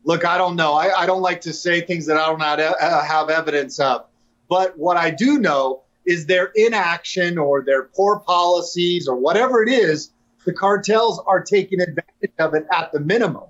[0.06, 0.76] Look, I don't know.
[0.76, 4.06] I, I don't like to say things that I don't uh, have evidence of.
[4.48, 9.68] But what I do know is their inaction or their poor policies or whatever it
[9.68, 10.10] is,
[10.46, 13.44] the cartels are taking advantage of it at the minimum.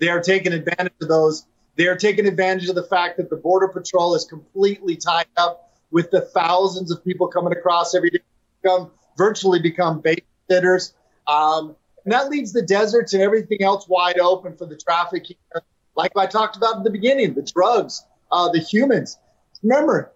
[0.00, 1.46] They are taking advantage of those.
[1.76, 5.70] They are taking advantage of the fact that the Border Patrol is completely tied up
[5.92, 8.18] with the thousands of people coming across every day,
[9.18, 10.94] virtually become babysitters.
[11.26, 15.36] Um, and that leaves the deserts and everything else wide open for the trafficking
[15.98, 19.18] like I talked about in the beginning, the drugs, uh, the humans.
[19.64, 20.12] Remember,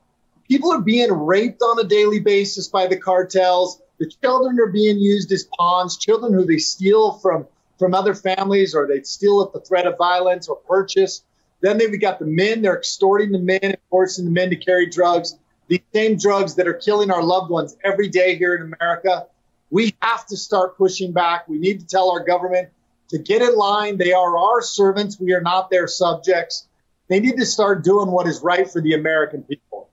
[0.49, 3.83] people are being raped on a daily basis by the cartels.
[3.99, 7.47] The children are being used as pawns, children who they steal from
[7.79, 11.25] from other families or they steal at the threat of violence or purchase.
[11.63, 14.87] Then they've got the men, they're extorting the men and forcing the men to carry
[14.87, 15.37] drugs,
[15.69, 19.27] these same drugs that are killing our loved ones every day here in America.
[19.71, 21.49] We have to start pushing back.
[21.49, 22.69] We need to tell our government
[23.09, 23.97] to get in line.
[23.97, 25.19] They are our servants.
[25.19, 26.67] We are not their subjects.
[27.09, 29.89] They need to start doing what is right for the American people.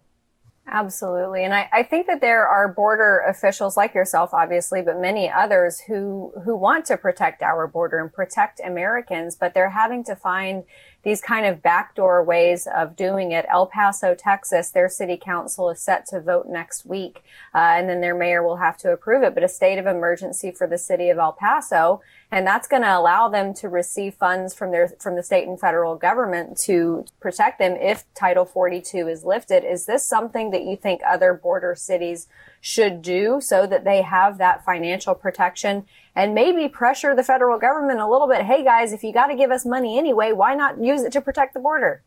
[0.72, 1.44] Absolutely.
[1.44, 5.80] And I, I, think that there are border officials like yourself, obviously, but many others
[5.80, 10.64] who, who want to protect our border and protect Americans, but they're having to find
[11.04, 13.46] these kind of backdoor ways of doing it.
[13.50, 17.24] El Paso, Texas, their city council is set to vote next week,
[17.56, 19.34] uh, and then their mayor will have to approve it.
[19.34, 22.98] But a state of emergency for the city of El Paso and that's going to
[22.98, 27.58] allow them to receive funds from their from the state and federal government to protect
[27.58, 29.64] them if Title 42 is lifted.
[29.64, 32.28] Is this something that you think other border cities
[32.62, 35.86] should do so that they have that financial protection
[36.20, 38.42] and maybe pressure the federal government a little bit?
[38.42, 41.22] Hey guys, if you got to give us money anyway, why not use it to
[41.22, 42.04] protect the border?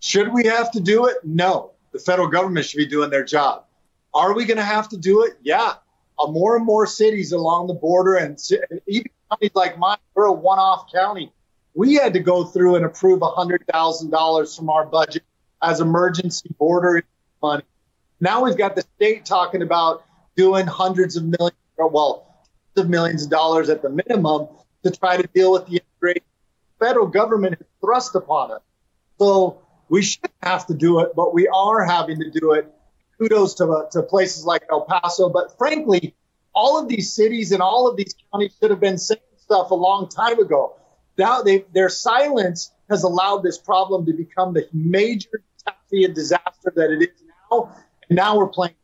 [0.00, 1.18] Should we have to do it?
[1.22, 1.70] No.
[1.92, 3.66] The federal government should be doing their job.
[4.14, 5.34] Are we going to have to do it?
[5.42, 5.74] Yeah.
[6.18, 8.36] Uh, more and more cities along the border and,
[8.88, 11.32] even counties like mine, we're a one-off county.
[11.74, 15.22] We had to go through and approve $100,000 from our budget
[15.62, 17.04] as emergency border
[17.40, 17.62] money.
[18.20, 20.04] Now we've got the state talking about
[20.36, 22.31] doing hundreds of millions, well,
[22.76, 24.48] of millions of dollars at the minimum
[24.82, 26.24] to try to deal with the immigration.
[26.78, 28.62] Federal government has thrust upon us.
[29.18, 32.72] So we shouldn't have to do it, but we are having to do it.
[33.18, 36.14] Kudos to, to places like El Paso, but frankly,
[36.54, 39.74] all of these cities and all of these counties should have been saying stuff a
[39.74, 40.74] long time ago.
[41.18, 45.28] Now they, their silence has allowed this problem to become the major
[45.90, 47.74] disaster that it is now.
[48.08, 48.74] And now we're playing.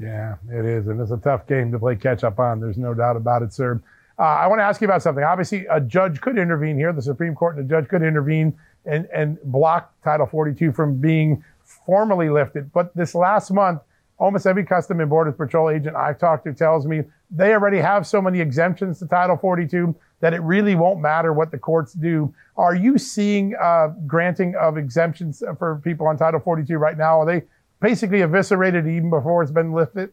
[0.00, 0.86] Yeah, it is.
[0.86, 2.60] And it's a tough game to play catch up on.
[2.60, 3.80] There's no doubt about it, sir.
[4.18, 5.22] Uh, I want to ask you about something.
[5.22, 6.92] Obviously, a judge could intervene here.
[6.92, 11.44] The Supreme Court and a judge could intervene and, and block Title 42 from being
[11.64, 12.72] formally lifted.
[12.72, 13.80] But this last month,
[14.18, 18.06] almost every Custom and Border Patrol agent I've talked to tells me they already have
[18.06, 22.34] so many exemptions to Title 42 that it really won't matter what the courts do.
[22.56, 27.20] Are you seeing uh, granting of exemptions for people on Title 42 right now?
[27.20, 27.42] Are they
[27.80, 30.10] basically eviscerated even before it's been lifted?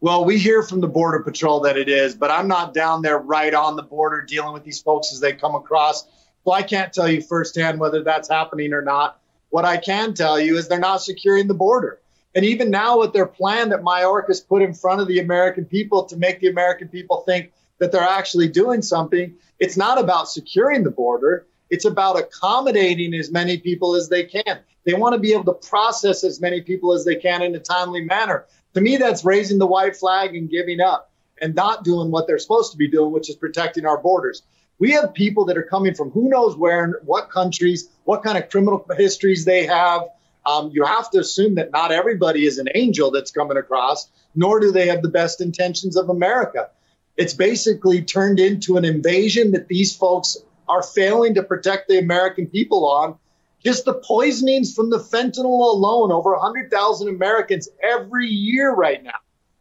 [0.00, 3.18] Well, we hear from the Border Patrol that it is, but I'm not down there
[3.18, 6.04] right on the border dealing with these folks as they come across.
[6.44, 9.20] So I can't tell you firsthand whether that's happening or not.
[9.50, 12.00] What I can tell you is they're not securing the border.
[12.34, 16.04] And even now, with their plan that Mayorkas put in front of the American people
[16.04, 20.84] to make the American people think that they're actually doing something, it's not about securing
[20.84, 21.46] the border.
[21.70, 24.60] It's about accommodating as many people as they can.
[24.84, 27.60] They want to be able to process as many people as they can in a
[27.60, 28.46] timely manner.
[28.74, 31.10] To me, that's raising the white flag and giving up
[31.40, 34.42] and not doing what they're supposed to be doing, which is protecting our borders.
[34.78, 38.38] We have people that are coming from who knows where and what countries, what kind
[38.38, 40.02] of criminal histories they have.
[40.46, 44.58] Um, you have to assume that not everybody is an angel that's coming across, nor
[44.58, 46.70] do they have the best intentions of America.
[47.16, 50.38] It's basically turned into an invasion that these folks
[50.70, 53.16] are failing to protect the American people on.
[53.62, 59.18] Just the poisonings from the fentanyl alone, over 100,000 Americans every year right now,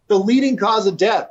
[0.07, 1.29] the leading cause of death.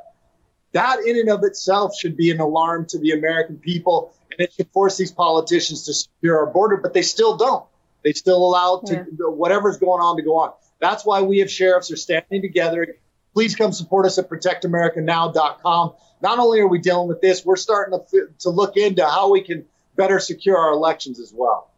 [0.73, 4.53] That in and of itself should be an alarm to the American people, and it
[4.53, 7.65] should force these politicians to secure our border, but they still don't.
[8.03, 9.25] They still allow to, yeah.
[9.25, 10.53] whatever's going on to go on.
[10.79, 12.97] That's why we have sheriffs are standing together.
[13.33, 15.93] Please come support us at protectamericanow.com.
[16.21, 19.41] Not only are we dealing with this, we're starting to, to look into how we
[19.41, 19.65] can
[19.95, 21.69] better secure our elections as well.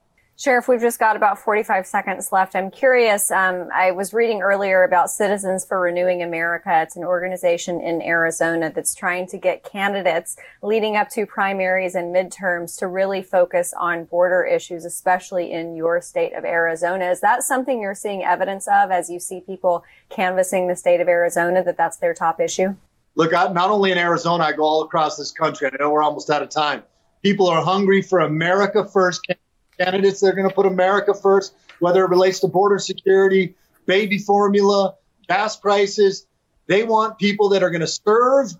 [0.42, 2.56] Sheriff, we've just got about 45 seconds left.
[2.56, 3.30] I'm curious.
[3.30, 6.82] Um, I was reading earlier about Citizens for Renewing America.
[6.82, 12.08] It's an organization in Arizona that's trying to get candidates leading up to primaries and
[12.08, 17.12] midterms to really focus on border issues, especially in your state of Arizona.
[17.12, 21.08] Is that something you're seeing evidence of as you see people canvassing the state of
[21.08, 22.74] Arizona that that's their top issue?
[23.14, 25.70] Look, I, not only in Arizona, I go all across this country.
[25.72, 26.82] I know we're almost out of time.
[27.22, 29.22] People are hungry for America first
[29.78, 33.56] candidates that are going to put America first, whether it relates to border security,
[33.86, 34.96] baby formula,
[35.28, 36.26] gas prices.
[36.68, 38.52] They want people that are going to serve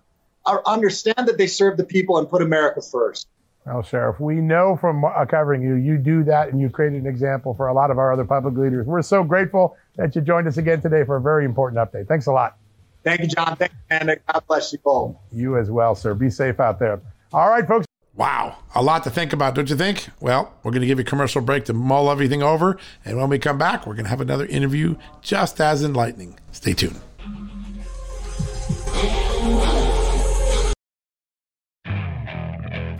[0.44, 3.28] or understand that they serve the people and put America first.
[3.64, 7.06] Well, Sheriff, we know from uh, covering you, you do that and you created an
[7.06, 8.86] example for a lot of our other public leaders.
[8.86, 12.08] We're so grateful that you joined us again today for a very important update.
[12.08, 12.56] Thanks a lot.
[13.04, 13.56] Thank you, John.
[13.56, 15.20] Thank you, and God bless you all.
[15.32, 16.14] You as well, sir.
[16.14, 17.00] Be safe out there.
[17.32, 17.86] All right, folks.
[18.14, 20.08] Wow, a lot to think about, don't you think?
[20.20, 22.76] Well, we're going to give you a commercial break to mull everything over.
[23.06, 26.38] And when we come back, we're going to have another interview just as enlightening.
[26.52, 27.00] Stay tuned.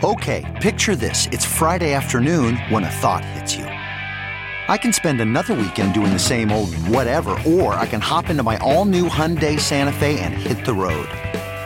[0.05, 1.27] Okay, picture this.
[1.31, 3.65] It's Friday afternoon when a thought hits you.
[3.65, 8.43] I can spend another weekend doing the same old whatever, or I can hop into
[8.43, 11.09] my all new Hyundai Santa Fe and hit the road.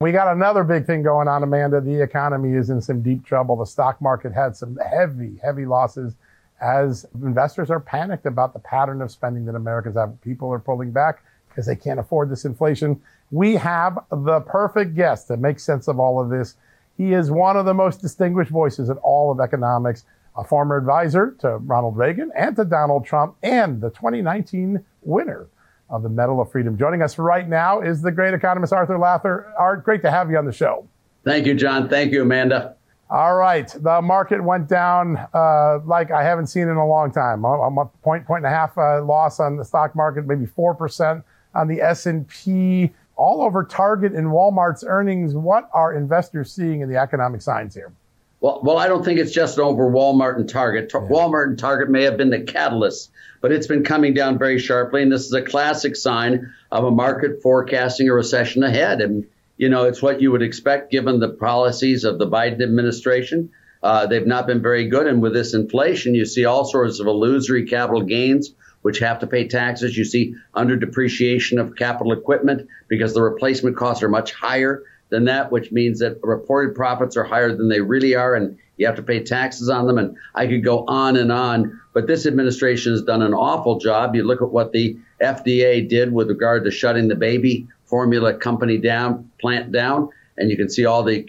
[0.00, 1.78] We got another big thing going on, Amanda.
[1.78, 3.56] The economy is in some deep trouble.
[3.56, 6.14] The stock market had some heavy, heavy losses
[6.58, 10.18] as investors are panicked about the pattern of spending that Americans have.
[10.22, 12.98] People are pulling back because they can't afford this inflation.
[13.30, 16.54] We have the perfect guest to make sense of all of this.
[16.96, 21.36] He is one of the most distinguished voices in all of economics, a former advisor
[21.40, 25.46] to Ronald Reagan and to Donald Trump, and the 2019 winner
[25.90, 26.78] of the Medal of Freedom.
[26.78, 29.52] Joining us right now is the great economist Arthur Laffer.
[29.58, 30.86] Art, great to have you on the show.
[31.24, 31.88] Thank you, John.
[31.88, 32.76] Thank you, Amanda.
[33.10, 33.68] All right.
[33.68, 37.44] The market went down uh, like I haven't seen in a long time.
[37.44, 41.24] I'm a point, point and a half uh, loss on the stock market, maybe 4%
[41.54, 45.34] on the S&P, all over Target and Walmart's earnings.
[45.34, 47.92] What are investors seeing in the economic signs here?
[48.40, 50.90] Well, well, I don't think it's just over Walmart and Target.
[50.90, 53.10] Walmart and Target may have been the catalyst,
[53.40, 56.90] but it's been coming down very sharply, and this is a classic sign of a
[56.90, 59.00] market forecasting a recession ahead.
[59.00, 59.26] And
[59.56, 63.50] you know, it's what you would expect given the policies of the Biden administration.
[63.82, 67.06] Uh, they've not been very good, and with this inflation, you see all sorts of
[67.06, 69.96] illusory capital gains, which have to pay taxes.
[69.96, 75.24] You see under depreciation of capital equipment because the replacement costs are much higher than
[75.24, 78.96] that, which means that reported profits are higher than they really are, and you have
[78.96, 79.98] to pay taxes on them.
[79.98, 84.16] And I could go on and on, but this administration has done an awful job.
[84.16, 88.78] You look at what the FDA did with regard to shutting the baby formula company
[88.78, 90.08] down, plant down,
[90.38, 91.28] and you can see all the,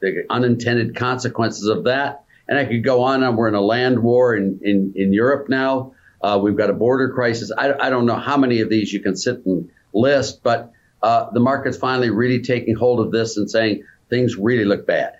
[0.00, 2.24] the unintended consequences of that.
[2.48, 5.50] And I could go on and we're in a land war in, in, in Europe
[5.50, 5.92] now.
[6.22, 7.52] Uh, we've got a border crisis.
[7.56, 10.72] I, I don't know how many of these you can sit and list, but
[11.02, 15.19] uh, the market's finally really taking hold of this and saying things really look bad.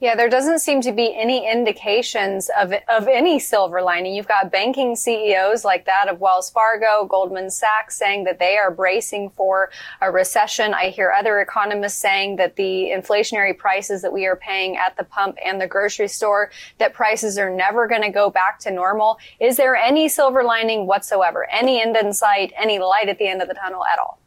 [0.00, 4.14] Yeah, there doesn't seem to be any indications of of any silver lining.
[4.14, 8.70] You've got banking CEOs like that of Wells Fargo, Goldman Sachs saying that they are
[8.70, 9.68] bracing for
[10.00, 10.72] a recession.
[10.72, 15.04] I hear other economists saying that the inflationary prices that we are paying at the
[15.04, 19.18] pump and the grocery store that prices are never going to go back to normal.
[19.38, 21.46] Is there any silver lining whatsoever?
[21.50, 24.18] Any end in sight, any light at the end of the tunnel at all?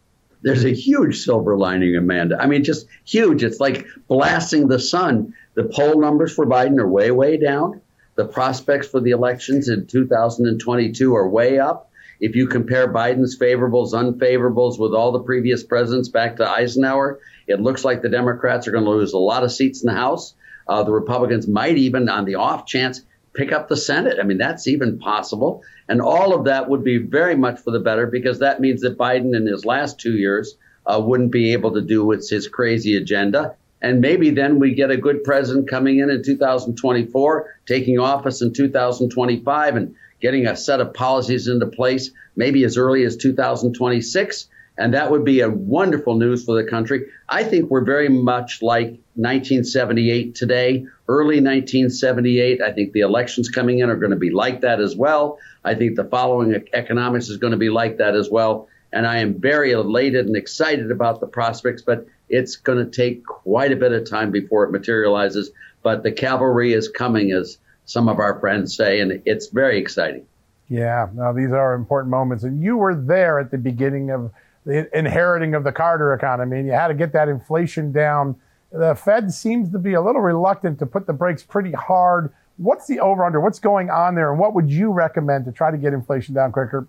[0.44, 2.38] There's a huge silver lining, Amanda.
[2.40, 3.44] I mean, just huge.
[3.44, 7.82] It's like blasting the sun the poll numbers for Biden are way, way down.
[8.16, 11.90] The prospects for the elections in 2022 are way up.
[12.20, 17.60] If you compare Biden's favorables, unfavorables with all the previous presidents back to Eisenhower, it
[17.60, 20.36] looks like the Democrats are going to lose a lot of seats in the House.
[20.68, 23.02] Uh, the Republicans might even, on the off chance,
[23.34, 24.20] pick up the Senate.
[24.20, 25.64] I mean, that's even possible.
[25.90, 28.98] And all of that would be very much for the better because that means that
[28.98, 32.96] Biden in his last two years uh, wouldn't be able to do what's his crazy
[32.96, 33.56] agenda.
[33.84, 38.54] And maybe then we get a good president coming in in 2024, taking office in
[38.54, 44.48] 2025, and getting a set of policies into place maybe as early as 2026.
[44.78, 47.06] And that would be a wonderful news for the country.
[47.30, 52.62] I think we're very much like 1978 today, early 1978.
[52.62, 55.38] I think the elections coming in are going to be like that as well.
[55.64, 58.68] I think the following economics is going to be like that as well.
[58.92, 61.84] And I am very elated and excited about the prospects.
[61.84, 65.52] But it's going to take quite a bit of time before it materializes,
[65.84, 70.26] but the cavalry is coming, as some of our friends say, and it's very exciting.
[70.68, 72.44] Yeah, no, these are important moments.
[72.44, 74.32] And you were there at the beginning of
[74.66, 78.36] the inheriting of the Carter economy, and you had to get that inflation down.
[78.72, 82.34] The Fed seems to be a little reluctant to put the brakes pretty hard.
[82.58, 83.40] What's the over under?
[83.40, 84.32] What's going on there?
[84.32, 86.88] And what would you recommend to try to get inflation down quicker?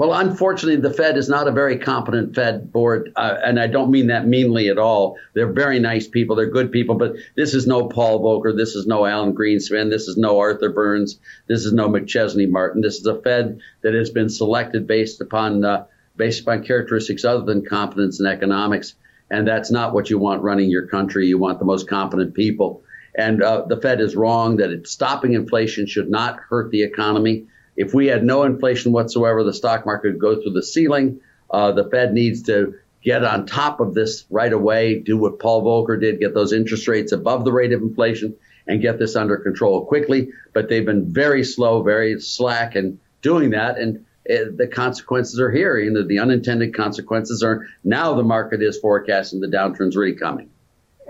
[0.00, 3.90] Well, unfortunately, the Fed is not a very competent Fed board, uh, and I don't
[3.90, 5.18] mean that meanly at all.
[5.34, 8.86] They're very nice people, they're good people, but this is no Paul Volcker, this is
[8.86, 12.80] no Alan Greenspan, this is no Arthur Burns, this is no McChesney Martin.
[12.80, 15.84] This is a Fed that has been selected based upon uh,
[16.16, 18.94] based upon characteristics other than competence in economics,
[19.30, 21.26] and that's not what you want running your country.
[21.26, 22.82] You want the most competent people,
[23.14, 27.48] and uh, the Fed is wrong that it, stopping inflation should not hurt the economy.
[27.76, 31.20] If we had no inflation whatsoever, the stock market would go through the ceiling.
[31.50, 35.62] Uh, the Fed needs to get on top of this right away, do what Paul
[35.62, 39.36] Volcker did, get those interest rates above the rate of inflation and get this under
[39.36, 40.28] control quickly.
[40.52, 43.78] But they've been very slow, very slack in doing that.
[43.78, 45.78] And uh, the consequences are here.
[45.78, 50.50] You know, the unintended consequences are now the market is forecasting the downturn's really coming.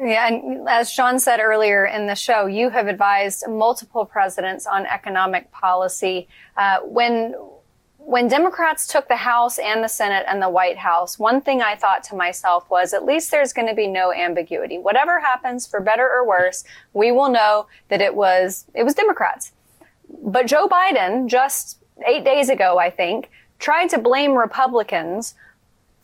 [0.03, 4.87] Yeah, and as Sean said earlier in the show, you have advised multiple presidents on
[4.87, 6.27] economic policy.
[6.57, 7.35] Uh, when
[7.99, 11.77] when Democrats took the House and the Senate and the White House, one thing I
[11.77, 14.79] thought to myself was at least there's going to be no ambiguity.
[14.79, 19.53] Whatever happens, for better or worse, we will know that it was it was Democrats.
[20.23, 25.35] But Joe Biden, just eight days ago, I think, tried to blame Republicans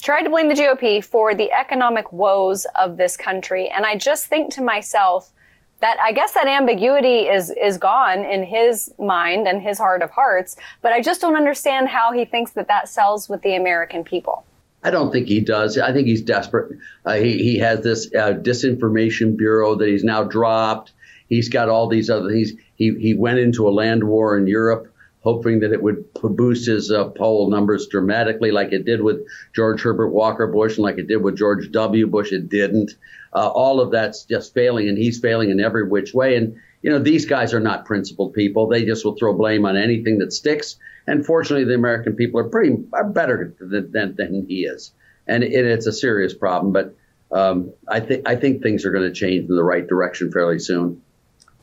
[0.07, 3.69] tried to blame the GOP for the economic woes of this country.
[3.69, 5.33] And I just think to myself
[5.81, 10.11] that I guess that ambiguity is, is gone in his mind and his heart of
[10.11, 10.57] hearts.
[10.81, 14.47] But I just don't understand how he thinks that that sells with the American people.
[14.85, 15.77] I don't think he does.
[15.77, 16.79] I think he's desperate.
[17.05, 20.93] Uh, he, he has this uh, disinformation bureau that he's now dropped.
[21.29, 22.31] He's got all these other.
[22.31, 24.87] He's he he went into a land war in Europe
[25.27, 29.83] hoping that it would boost his uh, poll numbers dramatically, like it did with George
[29.83, 32.07] Herbert Walker Bush and like it did with George W.
[32.07, 32.31] Bush.
[32.31, 32.93] It didn't.
[33.35, 36.37] Uh, all of that's just failing, and he's failing in every which way.
[36.37, 38.69] And you know, these guys are not principled people.
[38.69, 40.77] They just will throw blame on anything that sticks.
[41.09, 44.93] And fortunately, the American people are pretty are better than, than, than he is,
[45.27, 46.73] and it, it's a serious problem.
[46.73, 46.95] But
[47.33, 50.61] um, I think I think things are going to change in the right direction fairly
[50.61, 51.03] soon.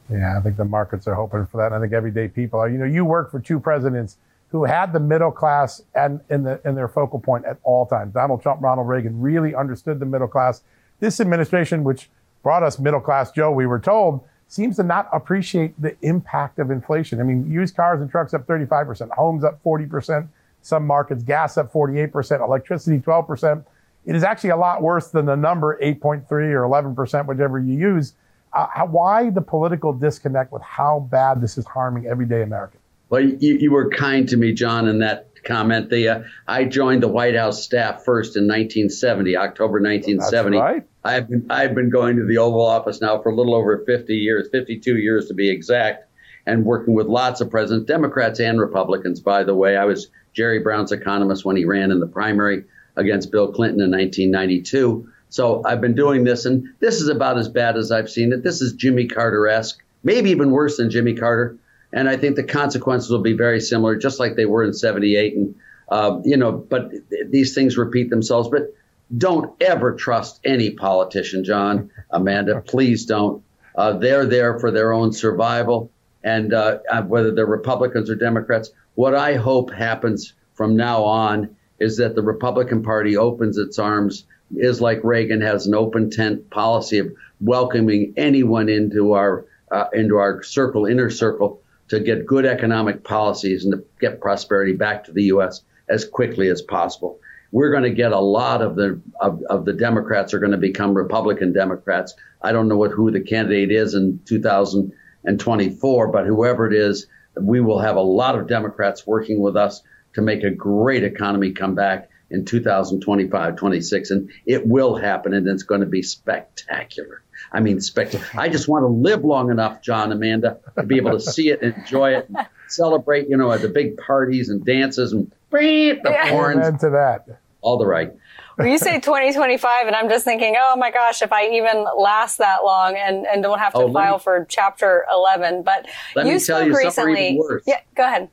[0.09, 1.73] Yeah, I think the markets are hoping for that.
[1.73, 2.69] I think everyday people are.
[2.69, 4.17] You know, you work for two presidents
[4.49, 8.13] who had the middle class and in the in their focal point at all times.
[8.13, 10.61] Donald Trump, Ronald Reagan really understood the middle class.
[10.99, 12.09] This administration, which
[12.43, 16.69] brought us middle class Joe, we were told, seems to not appreciate the impact of
[16.69, 17.19] inflation.
[17.19, 20.27] I mean, used cars and trucks up 35%, homes up 40%,
[20.61, 23.65] some markets, gas up 48%, electricity 12%.
[24.05, 28.13] It is actually a lot worse than the number 8.3 or 11%, whichever you use
[28.53, 32.81] uh, how, why the political disconnect with how bad this is harming everyday Americans?
[33.09, 35.89] Well, you, you were kind to me, John, in that comment.
[35.89, 40.57] The uh, I joined the White House staff first in 1970, October 1970.
[40.57, 40.83] That's right.
[41.03, 44.15] I've been I've been going to the Oval Office now for a little over 50
[44.15, 46.09] years, 52 years to be exact,
[46.45, 49.19] and working with lots of presidents, Democrats and Republicans.
[49.19, 52.63] By the way, I was Jerry Brown's economist when he ran in the primary
[52.95, 55.09] against Bill Clinton in 1992.
[55.33, 58.43] So I've been doing this, and this is about as bad as I've seen it.
[58.43, 61.57] This is Jimmy Carter esque, maybe even worse than Jimmy Carter.
[61.91, 65.35] And I think the consequences will be very similar, just like they were in 78.
[65.35, 65.55] And,
[65.89, 66.91] uh, you know, but
[67.31, 68.47] these things repeat themselves.
[68.47, 68.75] But
[69.17, 72.61] don't ever trust any politician, John, Amanda.
[72.61, 73.43] Please don't.
[73.75, 75.89] Uh, they're there for their own survival.
[76.23, 81.55] And uh, uh, whether they're Republicans or Democrats, what I hope happens from now on
[81.79, 84.25] is that the Republican Party opens its arms,
[84.55, 90.17] is like Reagan has an open tent policy of welcoming anyone into our uh, into
[90.17, 95.11] our circle, inner circle, to get good economic policies and to get prosperity back to
[95.11, 95.61] the U.S.
[95.89, 97.19] as quickly as possible.
[97.51, 100.57] We're going to get a lot of the of, of the Democrats are going to
[100.57, 102.13] become Republican Democrats.
[102.41, 107.07] I don't know what who the candidate is in 2024, but whoever it is,
[107.39, 109.81] we will have a lot of Democrats working with us
[110.13, 115.47] to make a great economy come back in 2025, 26, and it will happen, and
[115.47, 117.21] it's going to be spectacular.
[117.51, 118.41] I mean, spectacular.
[118.41, 121.61] I just want to live long enough, John, Amanda, to be able to see it,
[121.61, 123.29] enjoy it, and celebrate.
[123.29, 126.29] You know, at the big parties and dances and the yeah.
[126.29, 126.57] horns.
[126.57, 127.39] Amen to that.
[127.61, 128.11] All the right.
[128.57, 132.39] well, you say 2025, and I'm just thinking, oh my gosh, if I even last
[132.39, 135.63] that long and, and don't have to oh, file me, for Chapter 11.
[135.63, 135.85] But
[136.25, 137.39] you spoke you, recently.
[137.67, 138.29] Yeah, go ahead.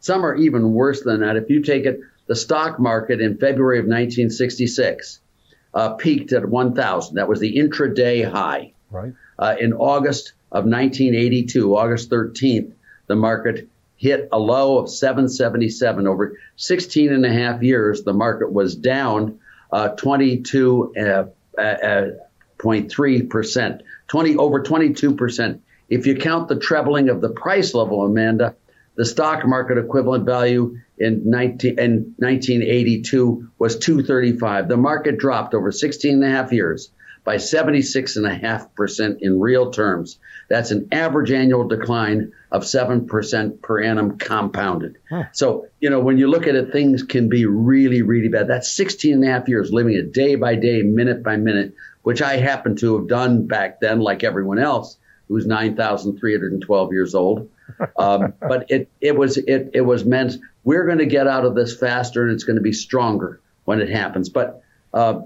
[0.00, 1.36] Some are even worse than that.
[1.36, 5.20] If you take it, the stock market in February of 1966
[5.74, 7.16] uh, peaked at 1,000.
[7.16, 8.72] That was the intraday high.
[8.90, 9.12] Right.
[9.38, 12.72] Uh, in August of 1982, August 13th,
[13.06, 16.06] the market hit a low of 777.
[16.06, 19.40] Over 16 and a half years, the market was down
[19.72, 25.62] uh, 22.3 uh, uh, percent, 20 over 22 percent.
[25.88, 28.56] If you count the trebling of the price level, Amanda,
[28.96, 34.68] the stock market equivalent value in, 19, in 1982 was 235.
[34.68, 36.90] The market dropped over 16 and a half years
[37.26, 40.18] by 76.5% in real terms.
[40.48, 44.98] That's an average annual decline of 7% per annum compounded.
[45.10, 45.24] Huh.
[45.32, 48.46] So, you know, when you look at it, things can be really, really bad.
[48.46, 52.22] That's 16 and a half years living it day by day, minute by minute, which
[52.22, 57.50] I happen to have done back then, like everyone else who's 9,312 years old.
[57.98, 60.36] Um, but it, it was it, it was meant
[60.66, 63.80] we're going to get out of this faster and it's going to be stronger when
[63.80, 64.28] it happens.
[64.28, 64.62] But
[64.92, 65.20] uh,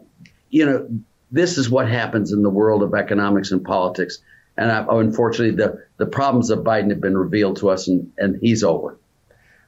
[0.50, 0.88] you know,
[1.32, 4.18] this is what happens in the world of economics and politics.
[4.56, 8.38] And I, unfortunately, the the problems of Biden have been revealed to us, and, and
[8.40, 8.98] he's over.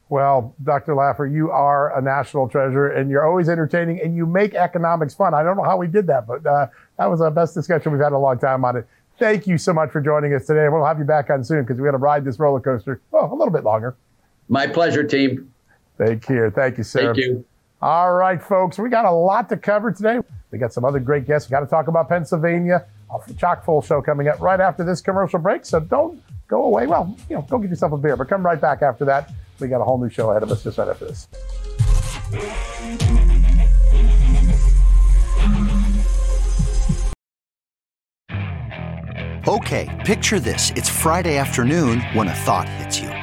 [0.09, 0.93] Well, Dr.
[0.93, 5.33] Laffer, you are a national treasure, and you're always entertaining, and you make economics fun.
[5.33, 6.67] I don't know how we did that, but uh,
[6.99, 8.87] that was the best discussion we've had in a long time on it
[9.19, 10.67] thank you so much for joining us today.
[10.69, 13.31] We'll have you back on soon because we're going to ride this roller coaster well,
[13.31, 13.95] a little bit longer.
[14.49, 15.52] My pleasure, team.
[15.97, 16.49] Thank you.
[16.49, 17.13] Thank you, sir.
[17.13, 17.45] Thank you.
[17.81, 20.19] All right, folks, we got a lot to cover today.
[20.51, 21.49] We got some other great guests.
[21.49, 22.85] We got to talk about Pennsylvania.
[23.13, 25.65] A chock full show coming up right after this commercial break.
[25.65, 26.87] So don't go away.
[26.87, 29.31] Well, you know, go get yourself a beer, but come right back after that.
[29.59, 31.27] We got a whole new show ahead of us just right after this.
[39.45, 40.71] Okay, picture this.
[40.71, 43.22] It's Friday afternoon when a thought hits you.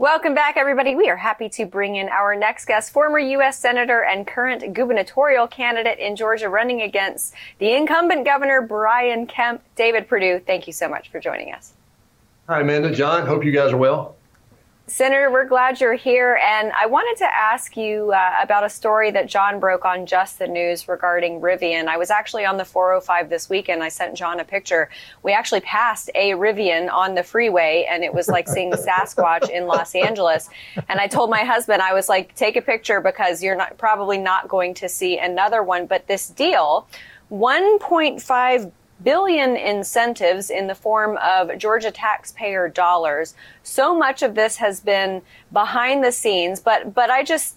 [0.00, 0.94] Welcome back, everybody.
[0.94, 3.58] We are happy to bring in our next guest, former U.S.
[3.58, 9.60] Senator and current gubernatorial candidate in Georgia running against the incumbent governor, Brian Kemp.
[9.76, 11.74] David Perdue, thank you so much for joining us.
[12.48, 13.26] Hi, Amanda, John.
[13.26, 14.16] Hope you guys are well.
[14.90, 16.40] Senator, we're glad you're here.
[16.44, 20.40] And I wanted to ask you uh, about a story that John broke on Just
[20.40, 21.86] the News regarding Rivian.
[21.86, 23.84] I was actually on the 405 this weekend.
[23.84, 24.90] I sent John a picture.
[25.22, 29.68] We actually passed a Rivian on the freeway, and it was like seeing Sasquatch in
[29.68, 30.50] Los Angeles.
[30.88, 34.18] And I told my husband, I was like, take a picture because you're not probably
[34.18, 35.86] not going to see another one.
[35.86, 36.88] But this deal,
[37.30, 38.72] 1.5
[39.02, 43.34] billion incentives in the form of Georgia taxpayer dollars.
[43.62, 45.22] So much of this has been
[45.52, 47.56] behind the scenes, but but I just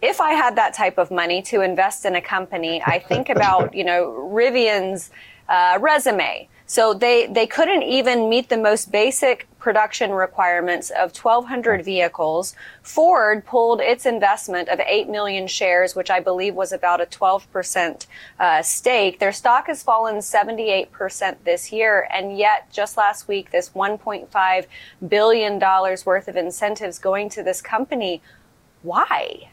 [0.00, 3.74] if I had that type of money to invest in a company, I think about,
[3.74, 5.10] you know, Rivian's
[5.48, 11.84] uh, resume so they, they couldn't even meet the most basic production requirements of 1,200
[11.84, 12.56] vehicles.
[12.80, 18.06] Ford pulled its investment of 8 million shares, which I believe was about a 12%
[18.40, 19.18] uh, stake.
[19.18, 22.08] Their stock has fallen 78% this year.
[22.10, 24.66] And yet, just last week, this $1.5
[25.06, 28.22] billion worth of incentives going to this company.
[28.80, 29.50] Why?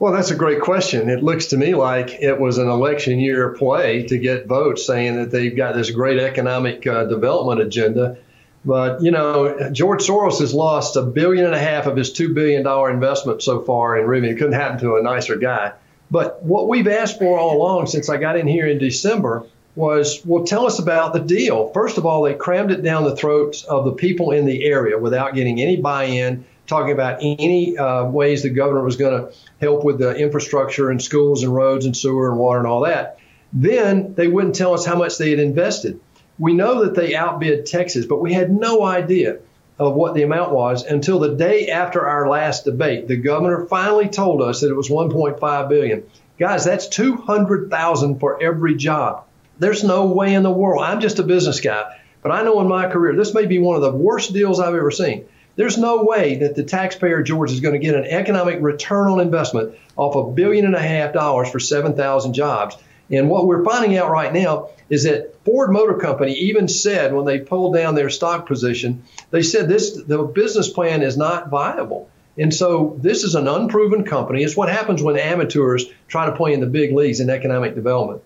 [0.00, 1.08] Well, that's a great question.
[1.08, 5.14] It looks to me like it was an election year play to get votes saying
[5.14, 8.18] that they've got this great economic uh, development agenda.
[8.64, 12.34] But, you know, George Soros has lost a billion and a half of his $2
[12.34, 14.32] billion investment so far in Rivian.
[14.32, 15.72] It couldn't happen to a nicer guy.
[16.10, 19.44] But what we've asked for all along since I got in here in December
[19.76, 21.70] was, well, tell us about the deal.
[21.72, 24.98] First of all, they crammed it down the throats of the people in the area
[24.98, 29.36] without getting any buy in talking about any uh, ways the governor was going to
[29.60, 33.18] help with the infrastructure and schools and roads and sewer and water and all that.
[33.52, 35.98] Then they wouldn't tell us how much they had invested.
[36.40, 39.40] We know that they outbid Texas, but we had no idea
[39.78, 43.08] of what the amount was until the day after our last debate.
[43.08, 46.02] The governor finally told us that it was 1.5 billion.
[46.38, 49.24] Guys, that's 200,000 for every job.
[49.58, 50.82] There's no way in the world.
[50.82, 53.76] I'm just a business guy, but I know in my career this may be one
[53.76, 55.26] of the worst deals I've ever seen.
[55.56, 59.20] There's no way that the taxpayer George is going to get an economic return on
[59.20, 62.78] investment off a billion and a half dollars for 7,000 jobs.
[63.10, 67.24] And what we're finding out right now is that Ford Motor Company even said when
[67.24, 72.08] they pulled down their stock position, they said this the business plan is not viable.
[72.38, 74.42] And so this is an unproven company.
[74.42, 78.22] It's what happens when amateurs try to play in the big leagues in economic development.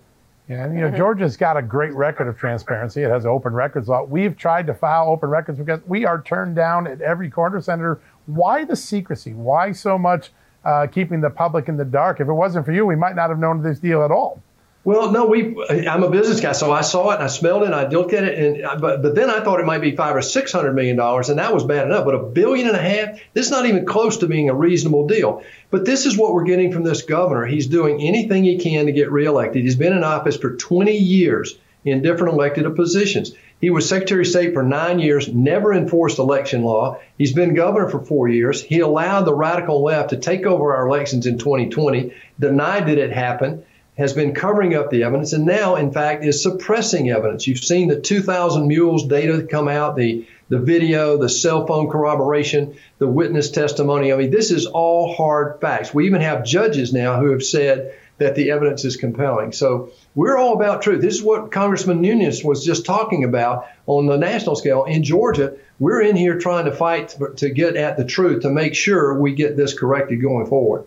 [0.47, 0.95] Yeah, and you know.
[0.95, 3.01] Georgia's got a great record of transparency.
[3.01, 4.03] It has open records law.
[4.03, 7.59] We've tried to file open records because we are turned down at every corner.
[7.61, 9.33] Senator, why the secrecy?
[9.33, 10.31] Why so much
[10.63, 12.19] uh, keeping the public in the dark?
[12.19, 14.39] If it wasn't for you, we might not have known this deal at all.
[14.85, 15.57] Well, no, we.
[15.87, 18.13] I'm a business guy, so I saw it and I smelled it and I looked
[18.13, 20.75] at it, and but but then I thought it might be five or six hundred
[20.75, 22.05] million dollars, and that was bad enough.
[22.05, 25.07] But a billion and a half, this is not even close to being a reasonable
[25.07, 25.41] deal.
[25.71, 27.47] But this is what we're getting from this governor.
[27.47, 29.63] He's doing anything he can to get reelected.
[29.63, 33.33] He's been in office for 20 years in different elected positions.
[33.59, 36.99] He was Secretary of State for nine years, never enforced election law.
[37.17, 38.61] He's been governor for four years.
[38.61, 43.11] He allowed the radical left to take over our elections in 2020, denied that it
[43.11, 43.63] happened
[43.97, 47.47] has been covering up the evidence and now, in fact, is suppressing evidence.
[47.47, 52.75] You've seen the 2,000 mules data come out, the, the video, the cell phone corroboration,
[52.97, 54.11] the witness testimony.
[54.11, 55.93] I mean, this is all hard facts.
[55.93, 59.51] We even have judges now who have said that the evidence is compelling.
[59.51, 61.01] So we're all about truth.
[61.01, 64.85] This is what Congressman Nunes was just talking about on the national scale.
[64.85, 68.73] In Georgia, we're in here trying to fight to get at the truth to make
[68.73, 70.85] sure we get this corrected going forward.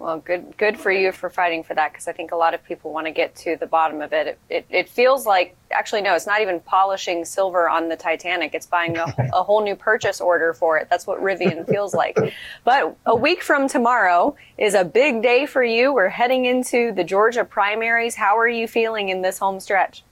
[0.00, 2.64] Well, good good for you for fighting for that because I think a lot of
[2.64, 4.26] people want to get to the bottom of it.
[4.28, 4.66] It, it.
[4.70, 8.54] it feels like actually no, it's not even polishing silver on the Titanic.
[8.54, 10.88] It's buying a, a whole new purchase order for it.
[10.88, 12.16] That's what Rivian feels like.
[12.64, 15.92] But a week from tomorrow is a big day for you.
[15.92, 18.14] We're heading into the Georgia primaries.
[18.14, 20.02] How are you feeling in this home stretch?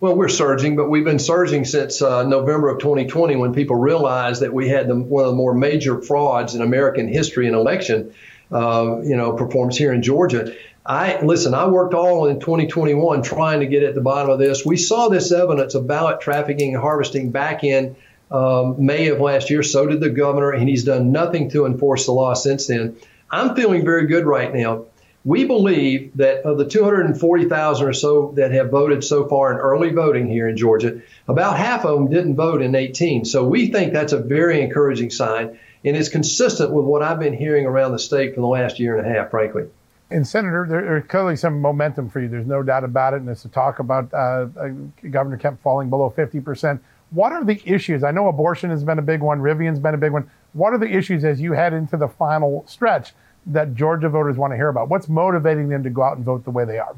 [0.00, 4.40] Well, we're surging, but we've been surging since uh, November of 2020 when people realized
[4.40, 8.14] that we had the, one of the more major frauds in American history in election
[8.52, 10.54] uh, you know, performs here in Georgia.
[10.86, 11.54] I listen.
[11.54, 14.66] I worked all in 2021 trying to get at the bottom of this.
[14.66, 17.96] We saw this evidence of ballot trafficking and harvesting back in
[18.30, 19.62] um, May of last year.
[19.62, 22.96] So did the governor, and he's done nothing to enforce the law since then.
[23.30, 24.86] I'm feeling very good right now.
[25.24, 29.90] We believe that of the 240,000 or so that have voted so far in early
[29.90, 33.24] voting here in Georgia, about half of them didn't vote in 18.
[33.24, 37.34] So we think that's a very encouraging sign and it's consistent with what I've been
[37.34, 39.64] hearing around the state for the last year and a half, frankly.
[40.10, 42.28] And Senator, there, there's clearly some momentum for you.
[42.28, 43.20] There's no doubt about it.
[43.20, 44.68] And it's a talk about uh, uh,
[45.10, 46.80] Governor Kemp falling below 50%.
[47.10, 48.02] What are the issues?
[48.02, 49.40] I know abortion has been a big one.
[49.40, 50.30] Rivian's been a big one.
[50.52, 53.12] What are the issues as you head into the final stretch
[53.46, 54.88] that Georgia voters want to hear about?
[54.88, 56.96] What's motivating them to go out and vote the way they are?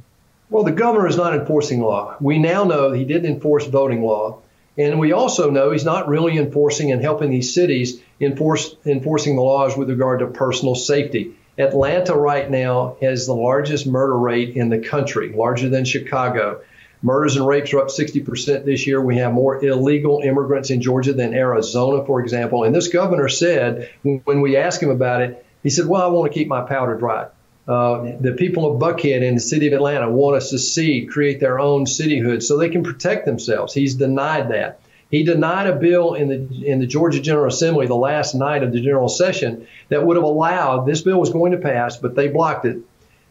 [0.48, 2.16] Well, the governor is not enforcing law.
[2.20, 4.42] We now know he didn't enforce voting law.
[4.78, 9.42] And we also know he's not really enforcing and helping these cities enforce enforcing the
[9.42, 11.34] laws with regard to personal safety.
[11.58, 16.60] Atlanta right now has the largest murder rate in the country, larger than Chicago.
[17.02, 19.00] Murders and rapes are up 60% this year.
[19.00, 22.64] We have more illegal immigrants in Georgia than Arizona, for example.
[22.64, 26.30] And this governor said, when we asked him about it, he said, Well, I want
[26.30, 27.28] to keep my powder dry.
[27.66, 31.58] Uh, the people of Buckhead in the city of Atlanta want to see, create their
[31.58, 33.74] own cityhood so they can protect themselves.
[33.74, 34.80] He's denied that.
[35.10, 38.72] He denied a bill in the in the Georgia General Assembly the last night of
[38.72, 42.28] the general session that would have allowed this bill was going to pass, but they
[42.28, 42.78] blocked it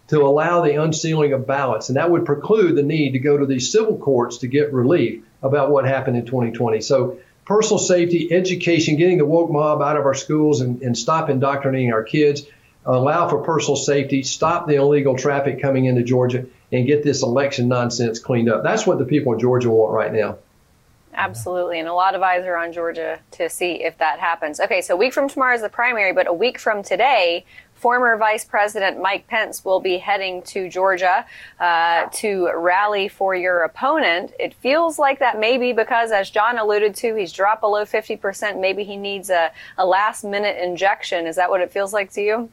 [0.09, 3.45] to allow the unsealing of ballots, and that would preclude the need to go to
[3.45, 6.81] these civil courts to get relief about what happened in 2020.
[6.81, 7.19] So.
[7.45, 11.93] Personal safety, education, getting the woke mob out of our schools and, and stop indoctrinating
[11.93, 12.41] our kids,
[12.85, 17.67] allow for personal safety, stop the illegal traffic coming into Georgia, and get this election
[17.67, 18.63] nonsense cleaned up.
[18.63, 20.37] That's what the people of Georgia want right now.
[21.15, 21.79] Absolutely.
[21.79, 24.59] And a lot of eyes are on Georgia to see if that happens.
[24.59, 28.17] Okay, so a week from tomorrow is the primary, but a week from today, former
[28.17, 31.25] Vice President Mike Pence will be heading to Georgia
[31.59, 34.33] uh, to rally for your opponent.
[34.39, 38.59] It feels like that maybe because, as John alluded to, he's dropped below 50%.
[38.59, 41.27] Maybe he needs a, a last minute injection.
[41.27, 42.49] Is that what it feels like to you?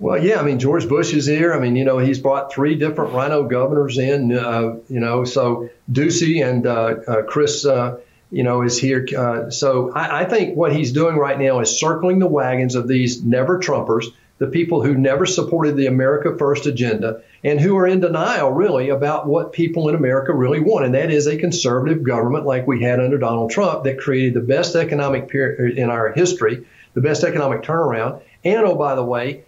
[0.00, 1.52] Well, yeah, I mean George Bush is here.
[1.52, 4.32] I mean, you know, he's brought three different RINO governors in.
[4.32, 7.98] Uh, you know, so Ducey and uh, uh, Chris, uh,
[8.30, 9.04] you know, is here.
[9.16, 12.86] Uh, so I, I, think what he's doing right now is circling the wagons of
[12.86, 14.06] these never Trumpers,
[14.38, 18.90] the people who never supported the America First agenda, and who are in denial really
[18.90, 22.82] about what people in America really want, and that is a conservative government like we
[22.82, 27.24] had under Donald Trump that created the best economic period in our history, the best
[27.24, 29.42] economic turnaround, and oh by the way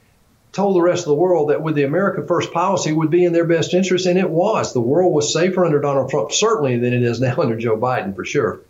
[0.52, 3.32] told the rest of the world that with the America First policy would be in
[3.32, 4.72] their best interest, and it was.
[4.72, 8.14] The world was safer under Donald Trump, certainly, than it is now under Joe Biden,
[8.14, 8.60] for sure.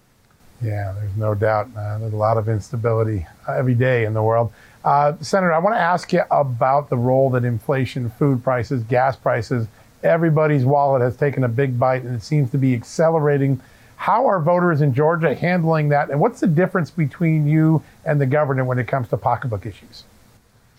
[0.62, 1.70] Yeah, there's no doubt.
[1.74, 4.52] Uh, there's a lot of instability uh, every day in the world.
[4.84, 9.16] Uh, Senator, I want to ask you about the role that inflation, food prices, gas
[9.16, 9.66] prices,
[10.02, 13.60] everybody's wallet has taken a big bite, and it seems to be accelerating.
[13.96, 16.10] How are voters in Georgia handling that?
[16.10, 20.04] And what's the difference between you and the governor when it comes to pocketbook issues?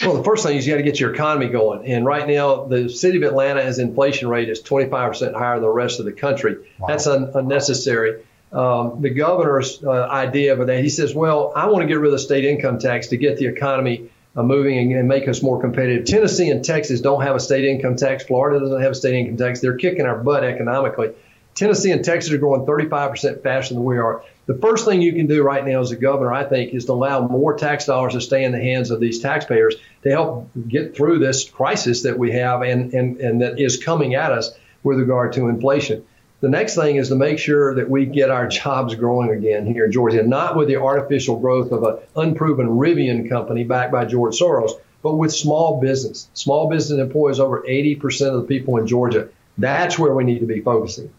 [0.03, 1.85] Well, the first thing is you got to get your economy going.
[1.85, 5.99] And right now, the city of Atlanta's inflation rate is 25% higher than the rest
[5.99, 6.57] of the country.
[6.79, 6.87] Wow.
[6.87, 8.23] That's un- unnecessary.
[8.51, 12.07] Um, the governor's uh, idea of that, he says, well, I want to get rid
[12.07, 15.41] of the state income tax to get the economy uh, moving and, and, make us
[15.41, 16.05] more competitive.
[16.05, 18.23] Tennessee and Texas don't have a state income tax.
[18.23, 19.59] Florida doesn't have a state income tax.
[19.59, 21.11] They're kicking our butt economically.
[21.55, 24.23] Tennessee and Texas are growing 35% faster than we are.
[24.45, 26.93] The first thing you can do right now as a governor, I think, is to
[26.93, 30.95] allow more tax dollars to stay in the hands of these taxpayers to help get
[30.95, 34.51] through this crisis that we have and, and, and that is coming at us
[34.83, 36.05] with regard to inflation.
[36.39, 39.85] The next thing is to make sure that we get our jobs growing again here
[39.85, 44.39] in Georgia, not with the artificial growth of an unproven Rivian company backed by George
[44.39, 44.71] Soros,
[45.03, 46.29] but with small business.
[46.33, 49.29] Small business employs over 80% of the people in Georgia.
[49.57, 51.11] That's where we need to be focusing.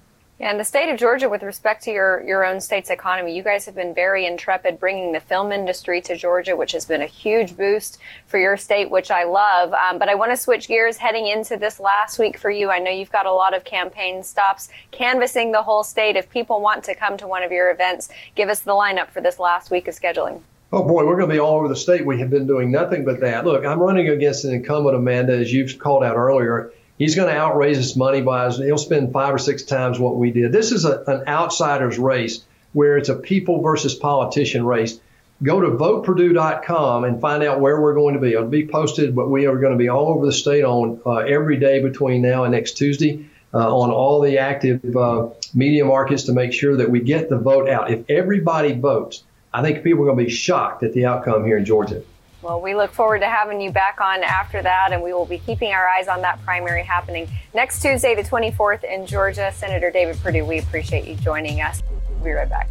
[0.43, 3.45] Yeah, and the state of Georgia, with respect to your, your own state's economy, you
[3.45, 7.07] guys have been very intrepid bringing the film industry to Georgia, which has been a
[7.07, 9.73] huge boost for your state, which I love.
[9.73, 12.71] Um, but I want to switch gears heading into this last week for you.
[12.71, 16.17] I know you've got a lot of campaign stops canvassing the whole state.
[16.17, 19.21] If people want to come to one of your events, give us the lineup for
[19.21, 20.41] this last week of scheduling.
[20.73, 22.05] Oh boy, we're going to be all over the state.
[22.05, 23.45] We have been doing nothing but that.
[23.45, 26.73] Look, I'm running against an incumbent, Amanda, as you've called out earlier
[27.03, 30.31] He's going to outraise his money by he'll spend five or six times what we
[30.31, 30.53] did.
[30.53, 32.45] This is a, an outsider's race
[32.75, 35.01] where it's a people versus politician race.
[35.43, 38.35] Go to voteperdue.com and find out where we're going to be.
[38.35, 41.17] It'll be posted, but we are going to be all over the state on uh,
[41.17, 43.29] every day between now and next Tuesday.
[43.53, 47.37] Uh, on all the active uh, media markets to make sure that we get the
[47.37, 47.91] vote out.
[47.91, 51.59] If everybody votes, I think people are going to be shocked at the outcome here
[51.59, 52.03] in Georgia.
[52.43, 55.39] Well, we look forward to having you back on after that, and we will be
[55.39, 59.53] keeping our eyes on that primary happening next Tuesday, the 24th in Georgia.
[59.55, 61.85] Senator David Perdue, we appreciate you joining us.
[62.11, 62.69] We'll be right back.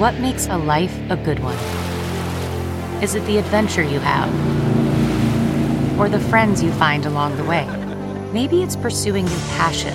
[0.00, 1.56] What makes a life a good one?
[3.00, 4.28] Is it the adventure you have?
[6.00, 7.64] Or the friends you find along the way?
[8.32, 9.94] Maybe it's pursuing your passion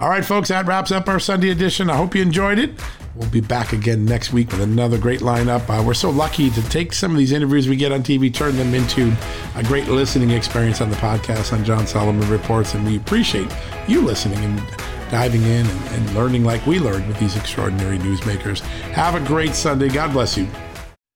[0.00, 1.90] All right, folks, that wraps up our Sunday edition.
[1.90, 2.70] I hope you enjoyed it.
[3.14, 5.68] We'll be back again next week with another great lineup.
[5.68, 8.56] Uh, we're so lucky to take some of these interviews we get on TV, turn
[8.56, 9.14] them into
[9.56, 13.54] a great listening experience on the podcast on John Solomon Reports, and we appreciate
[13.86, 14.58] you listening and
[15.10, 18.60] diving in and, and learning like we learned with these extraordinary newsmakers.
[18.92, 19.90] Have a great Sunday.
[19.90, 20.48] God bless you.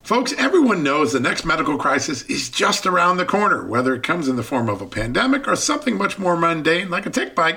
[0.02, 4.28] Folks, everyone knows the next medical crisis is just around the corner, whether it comes
[4.28, 7.56] in the form of a pandemic or something much more mundane like a tick bite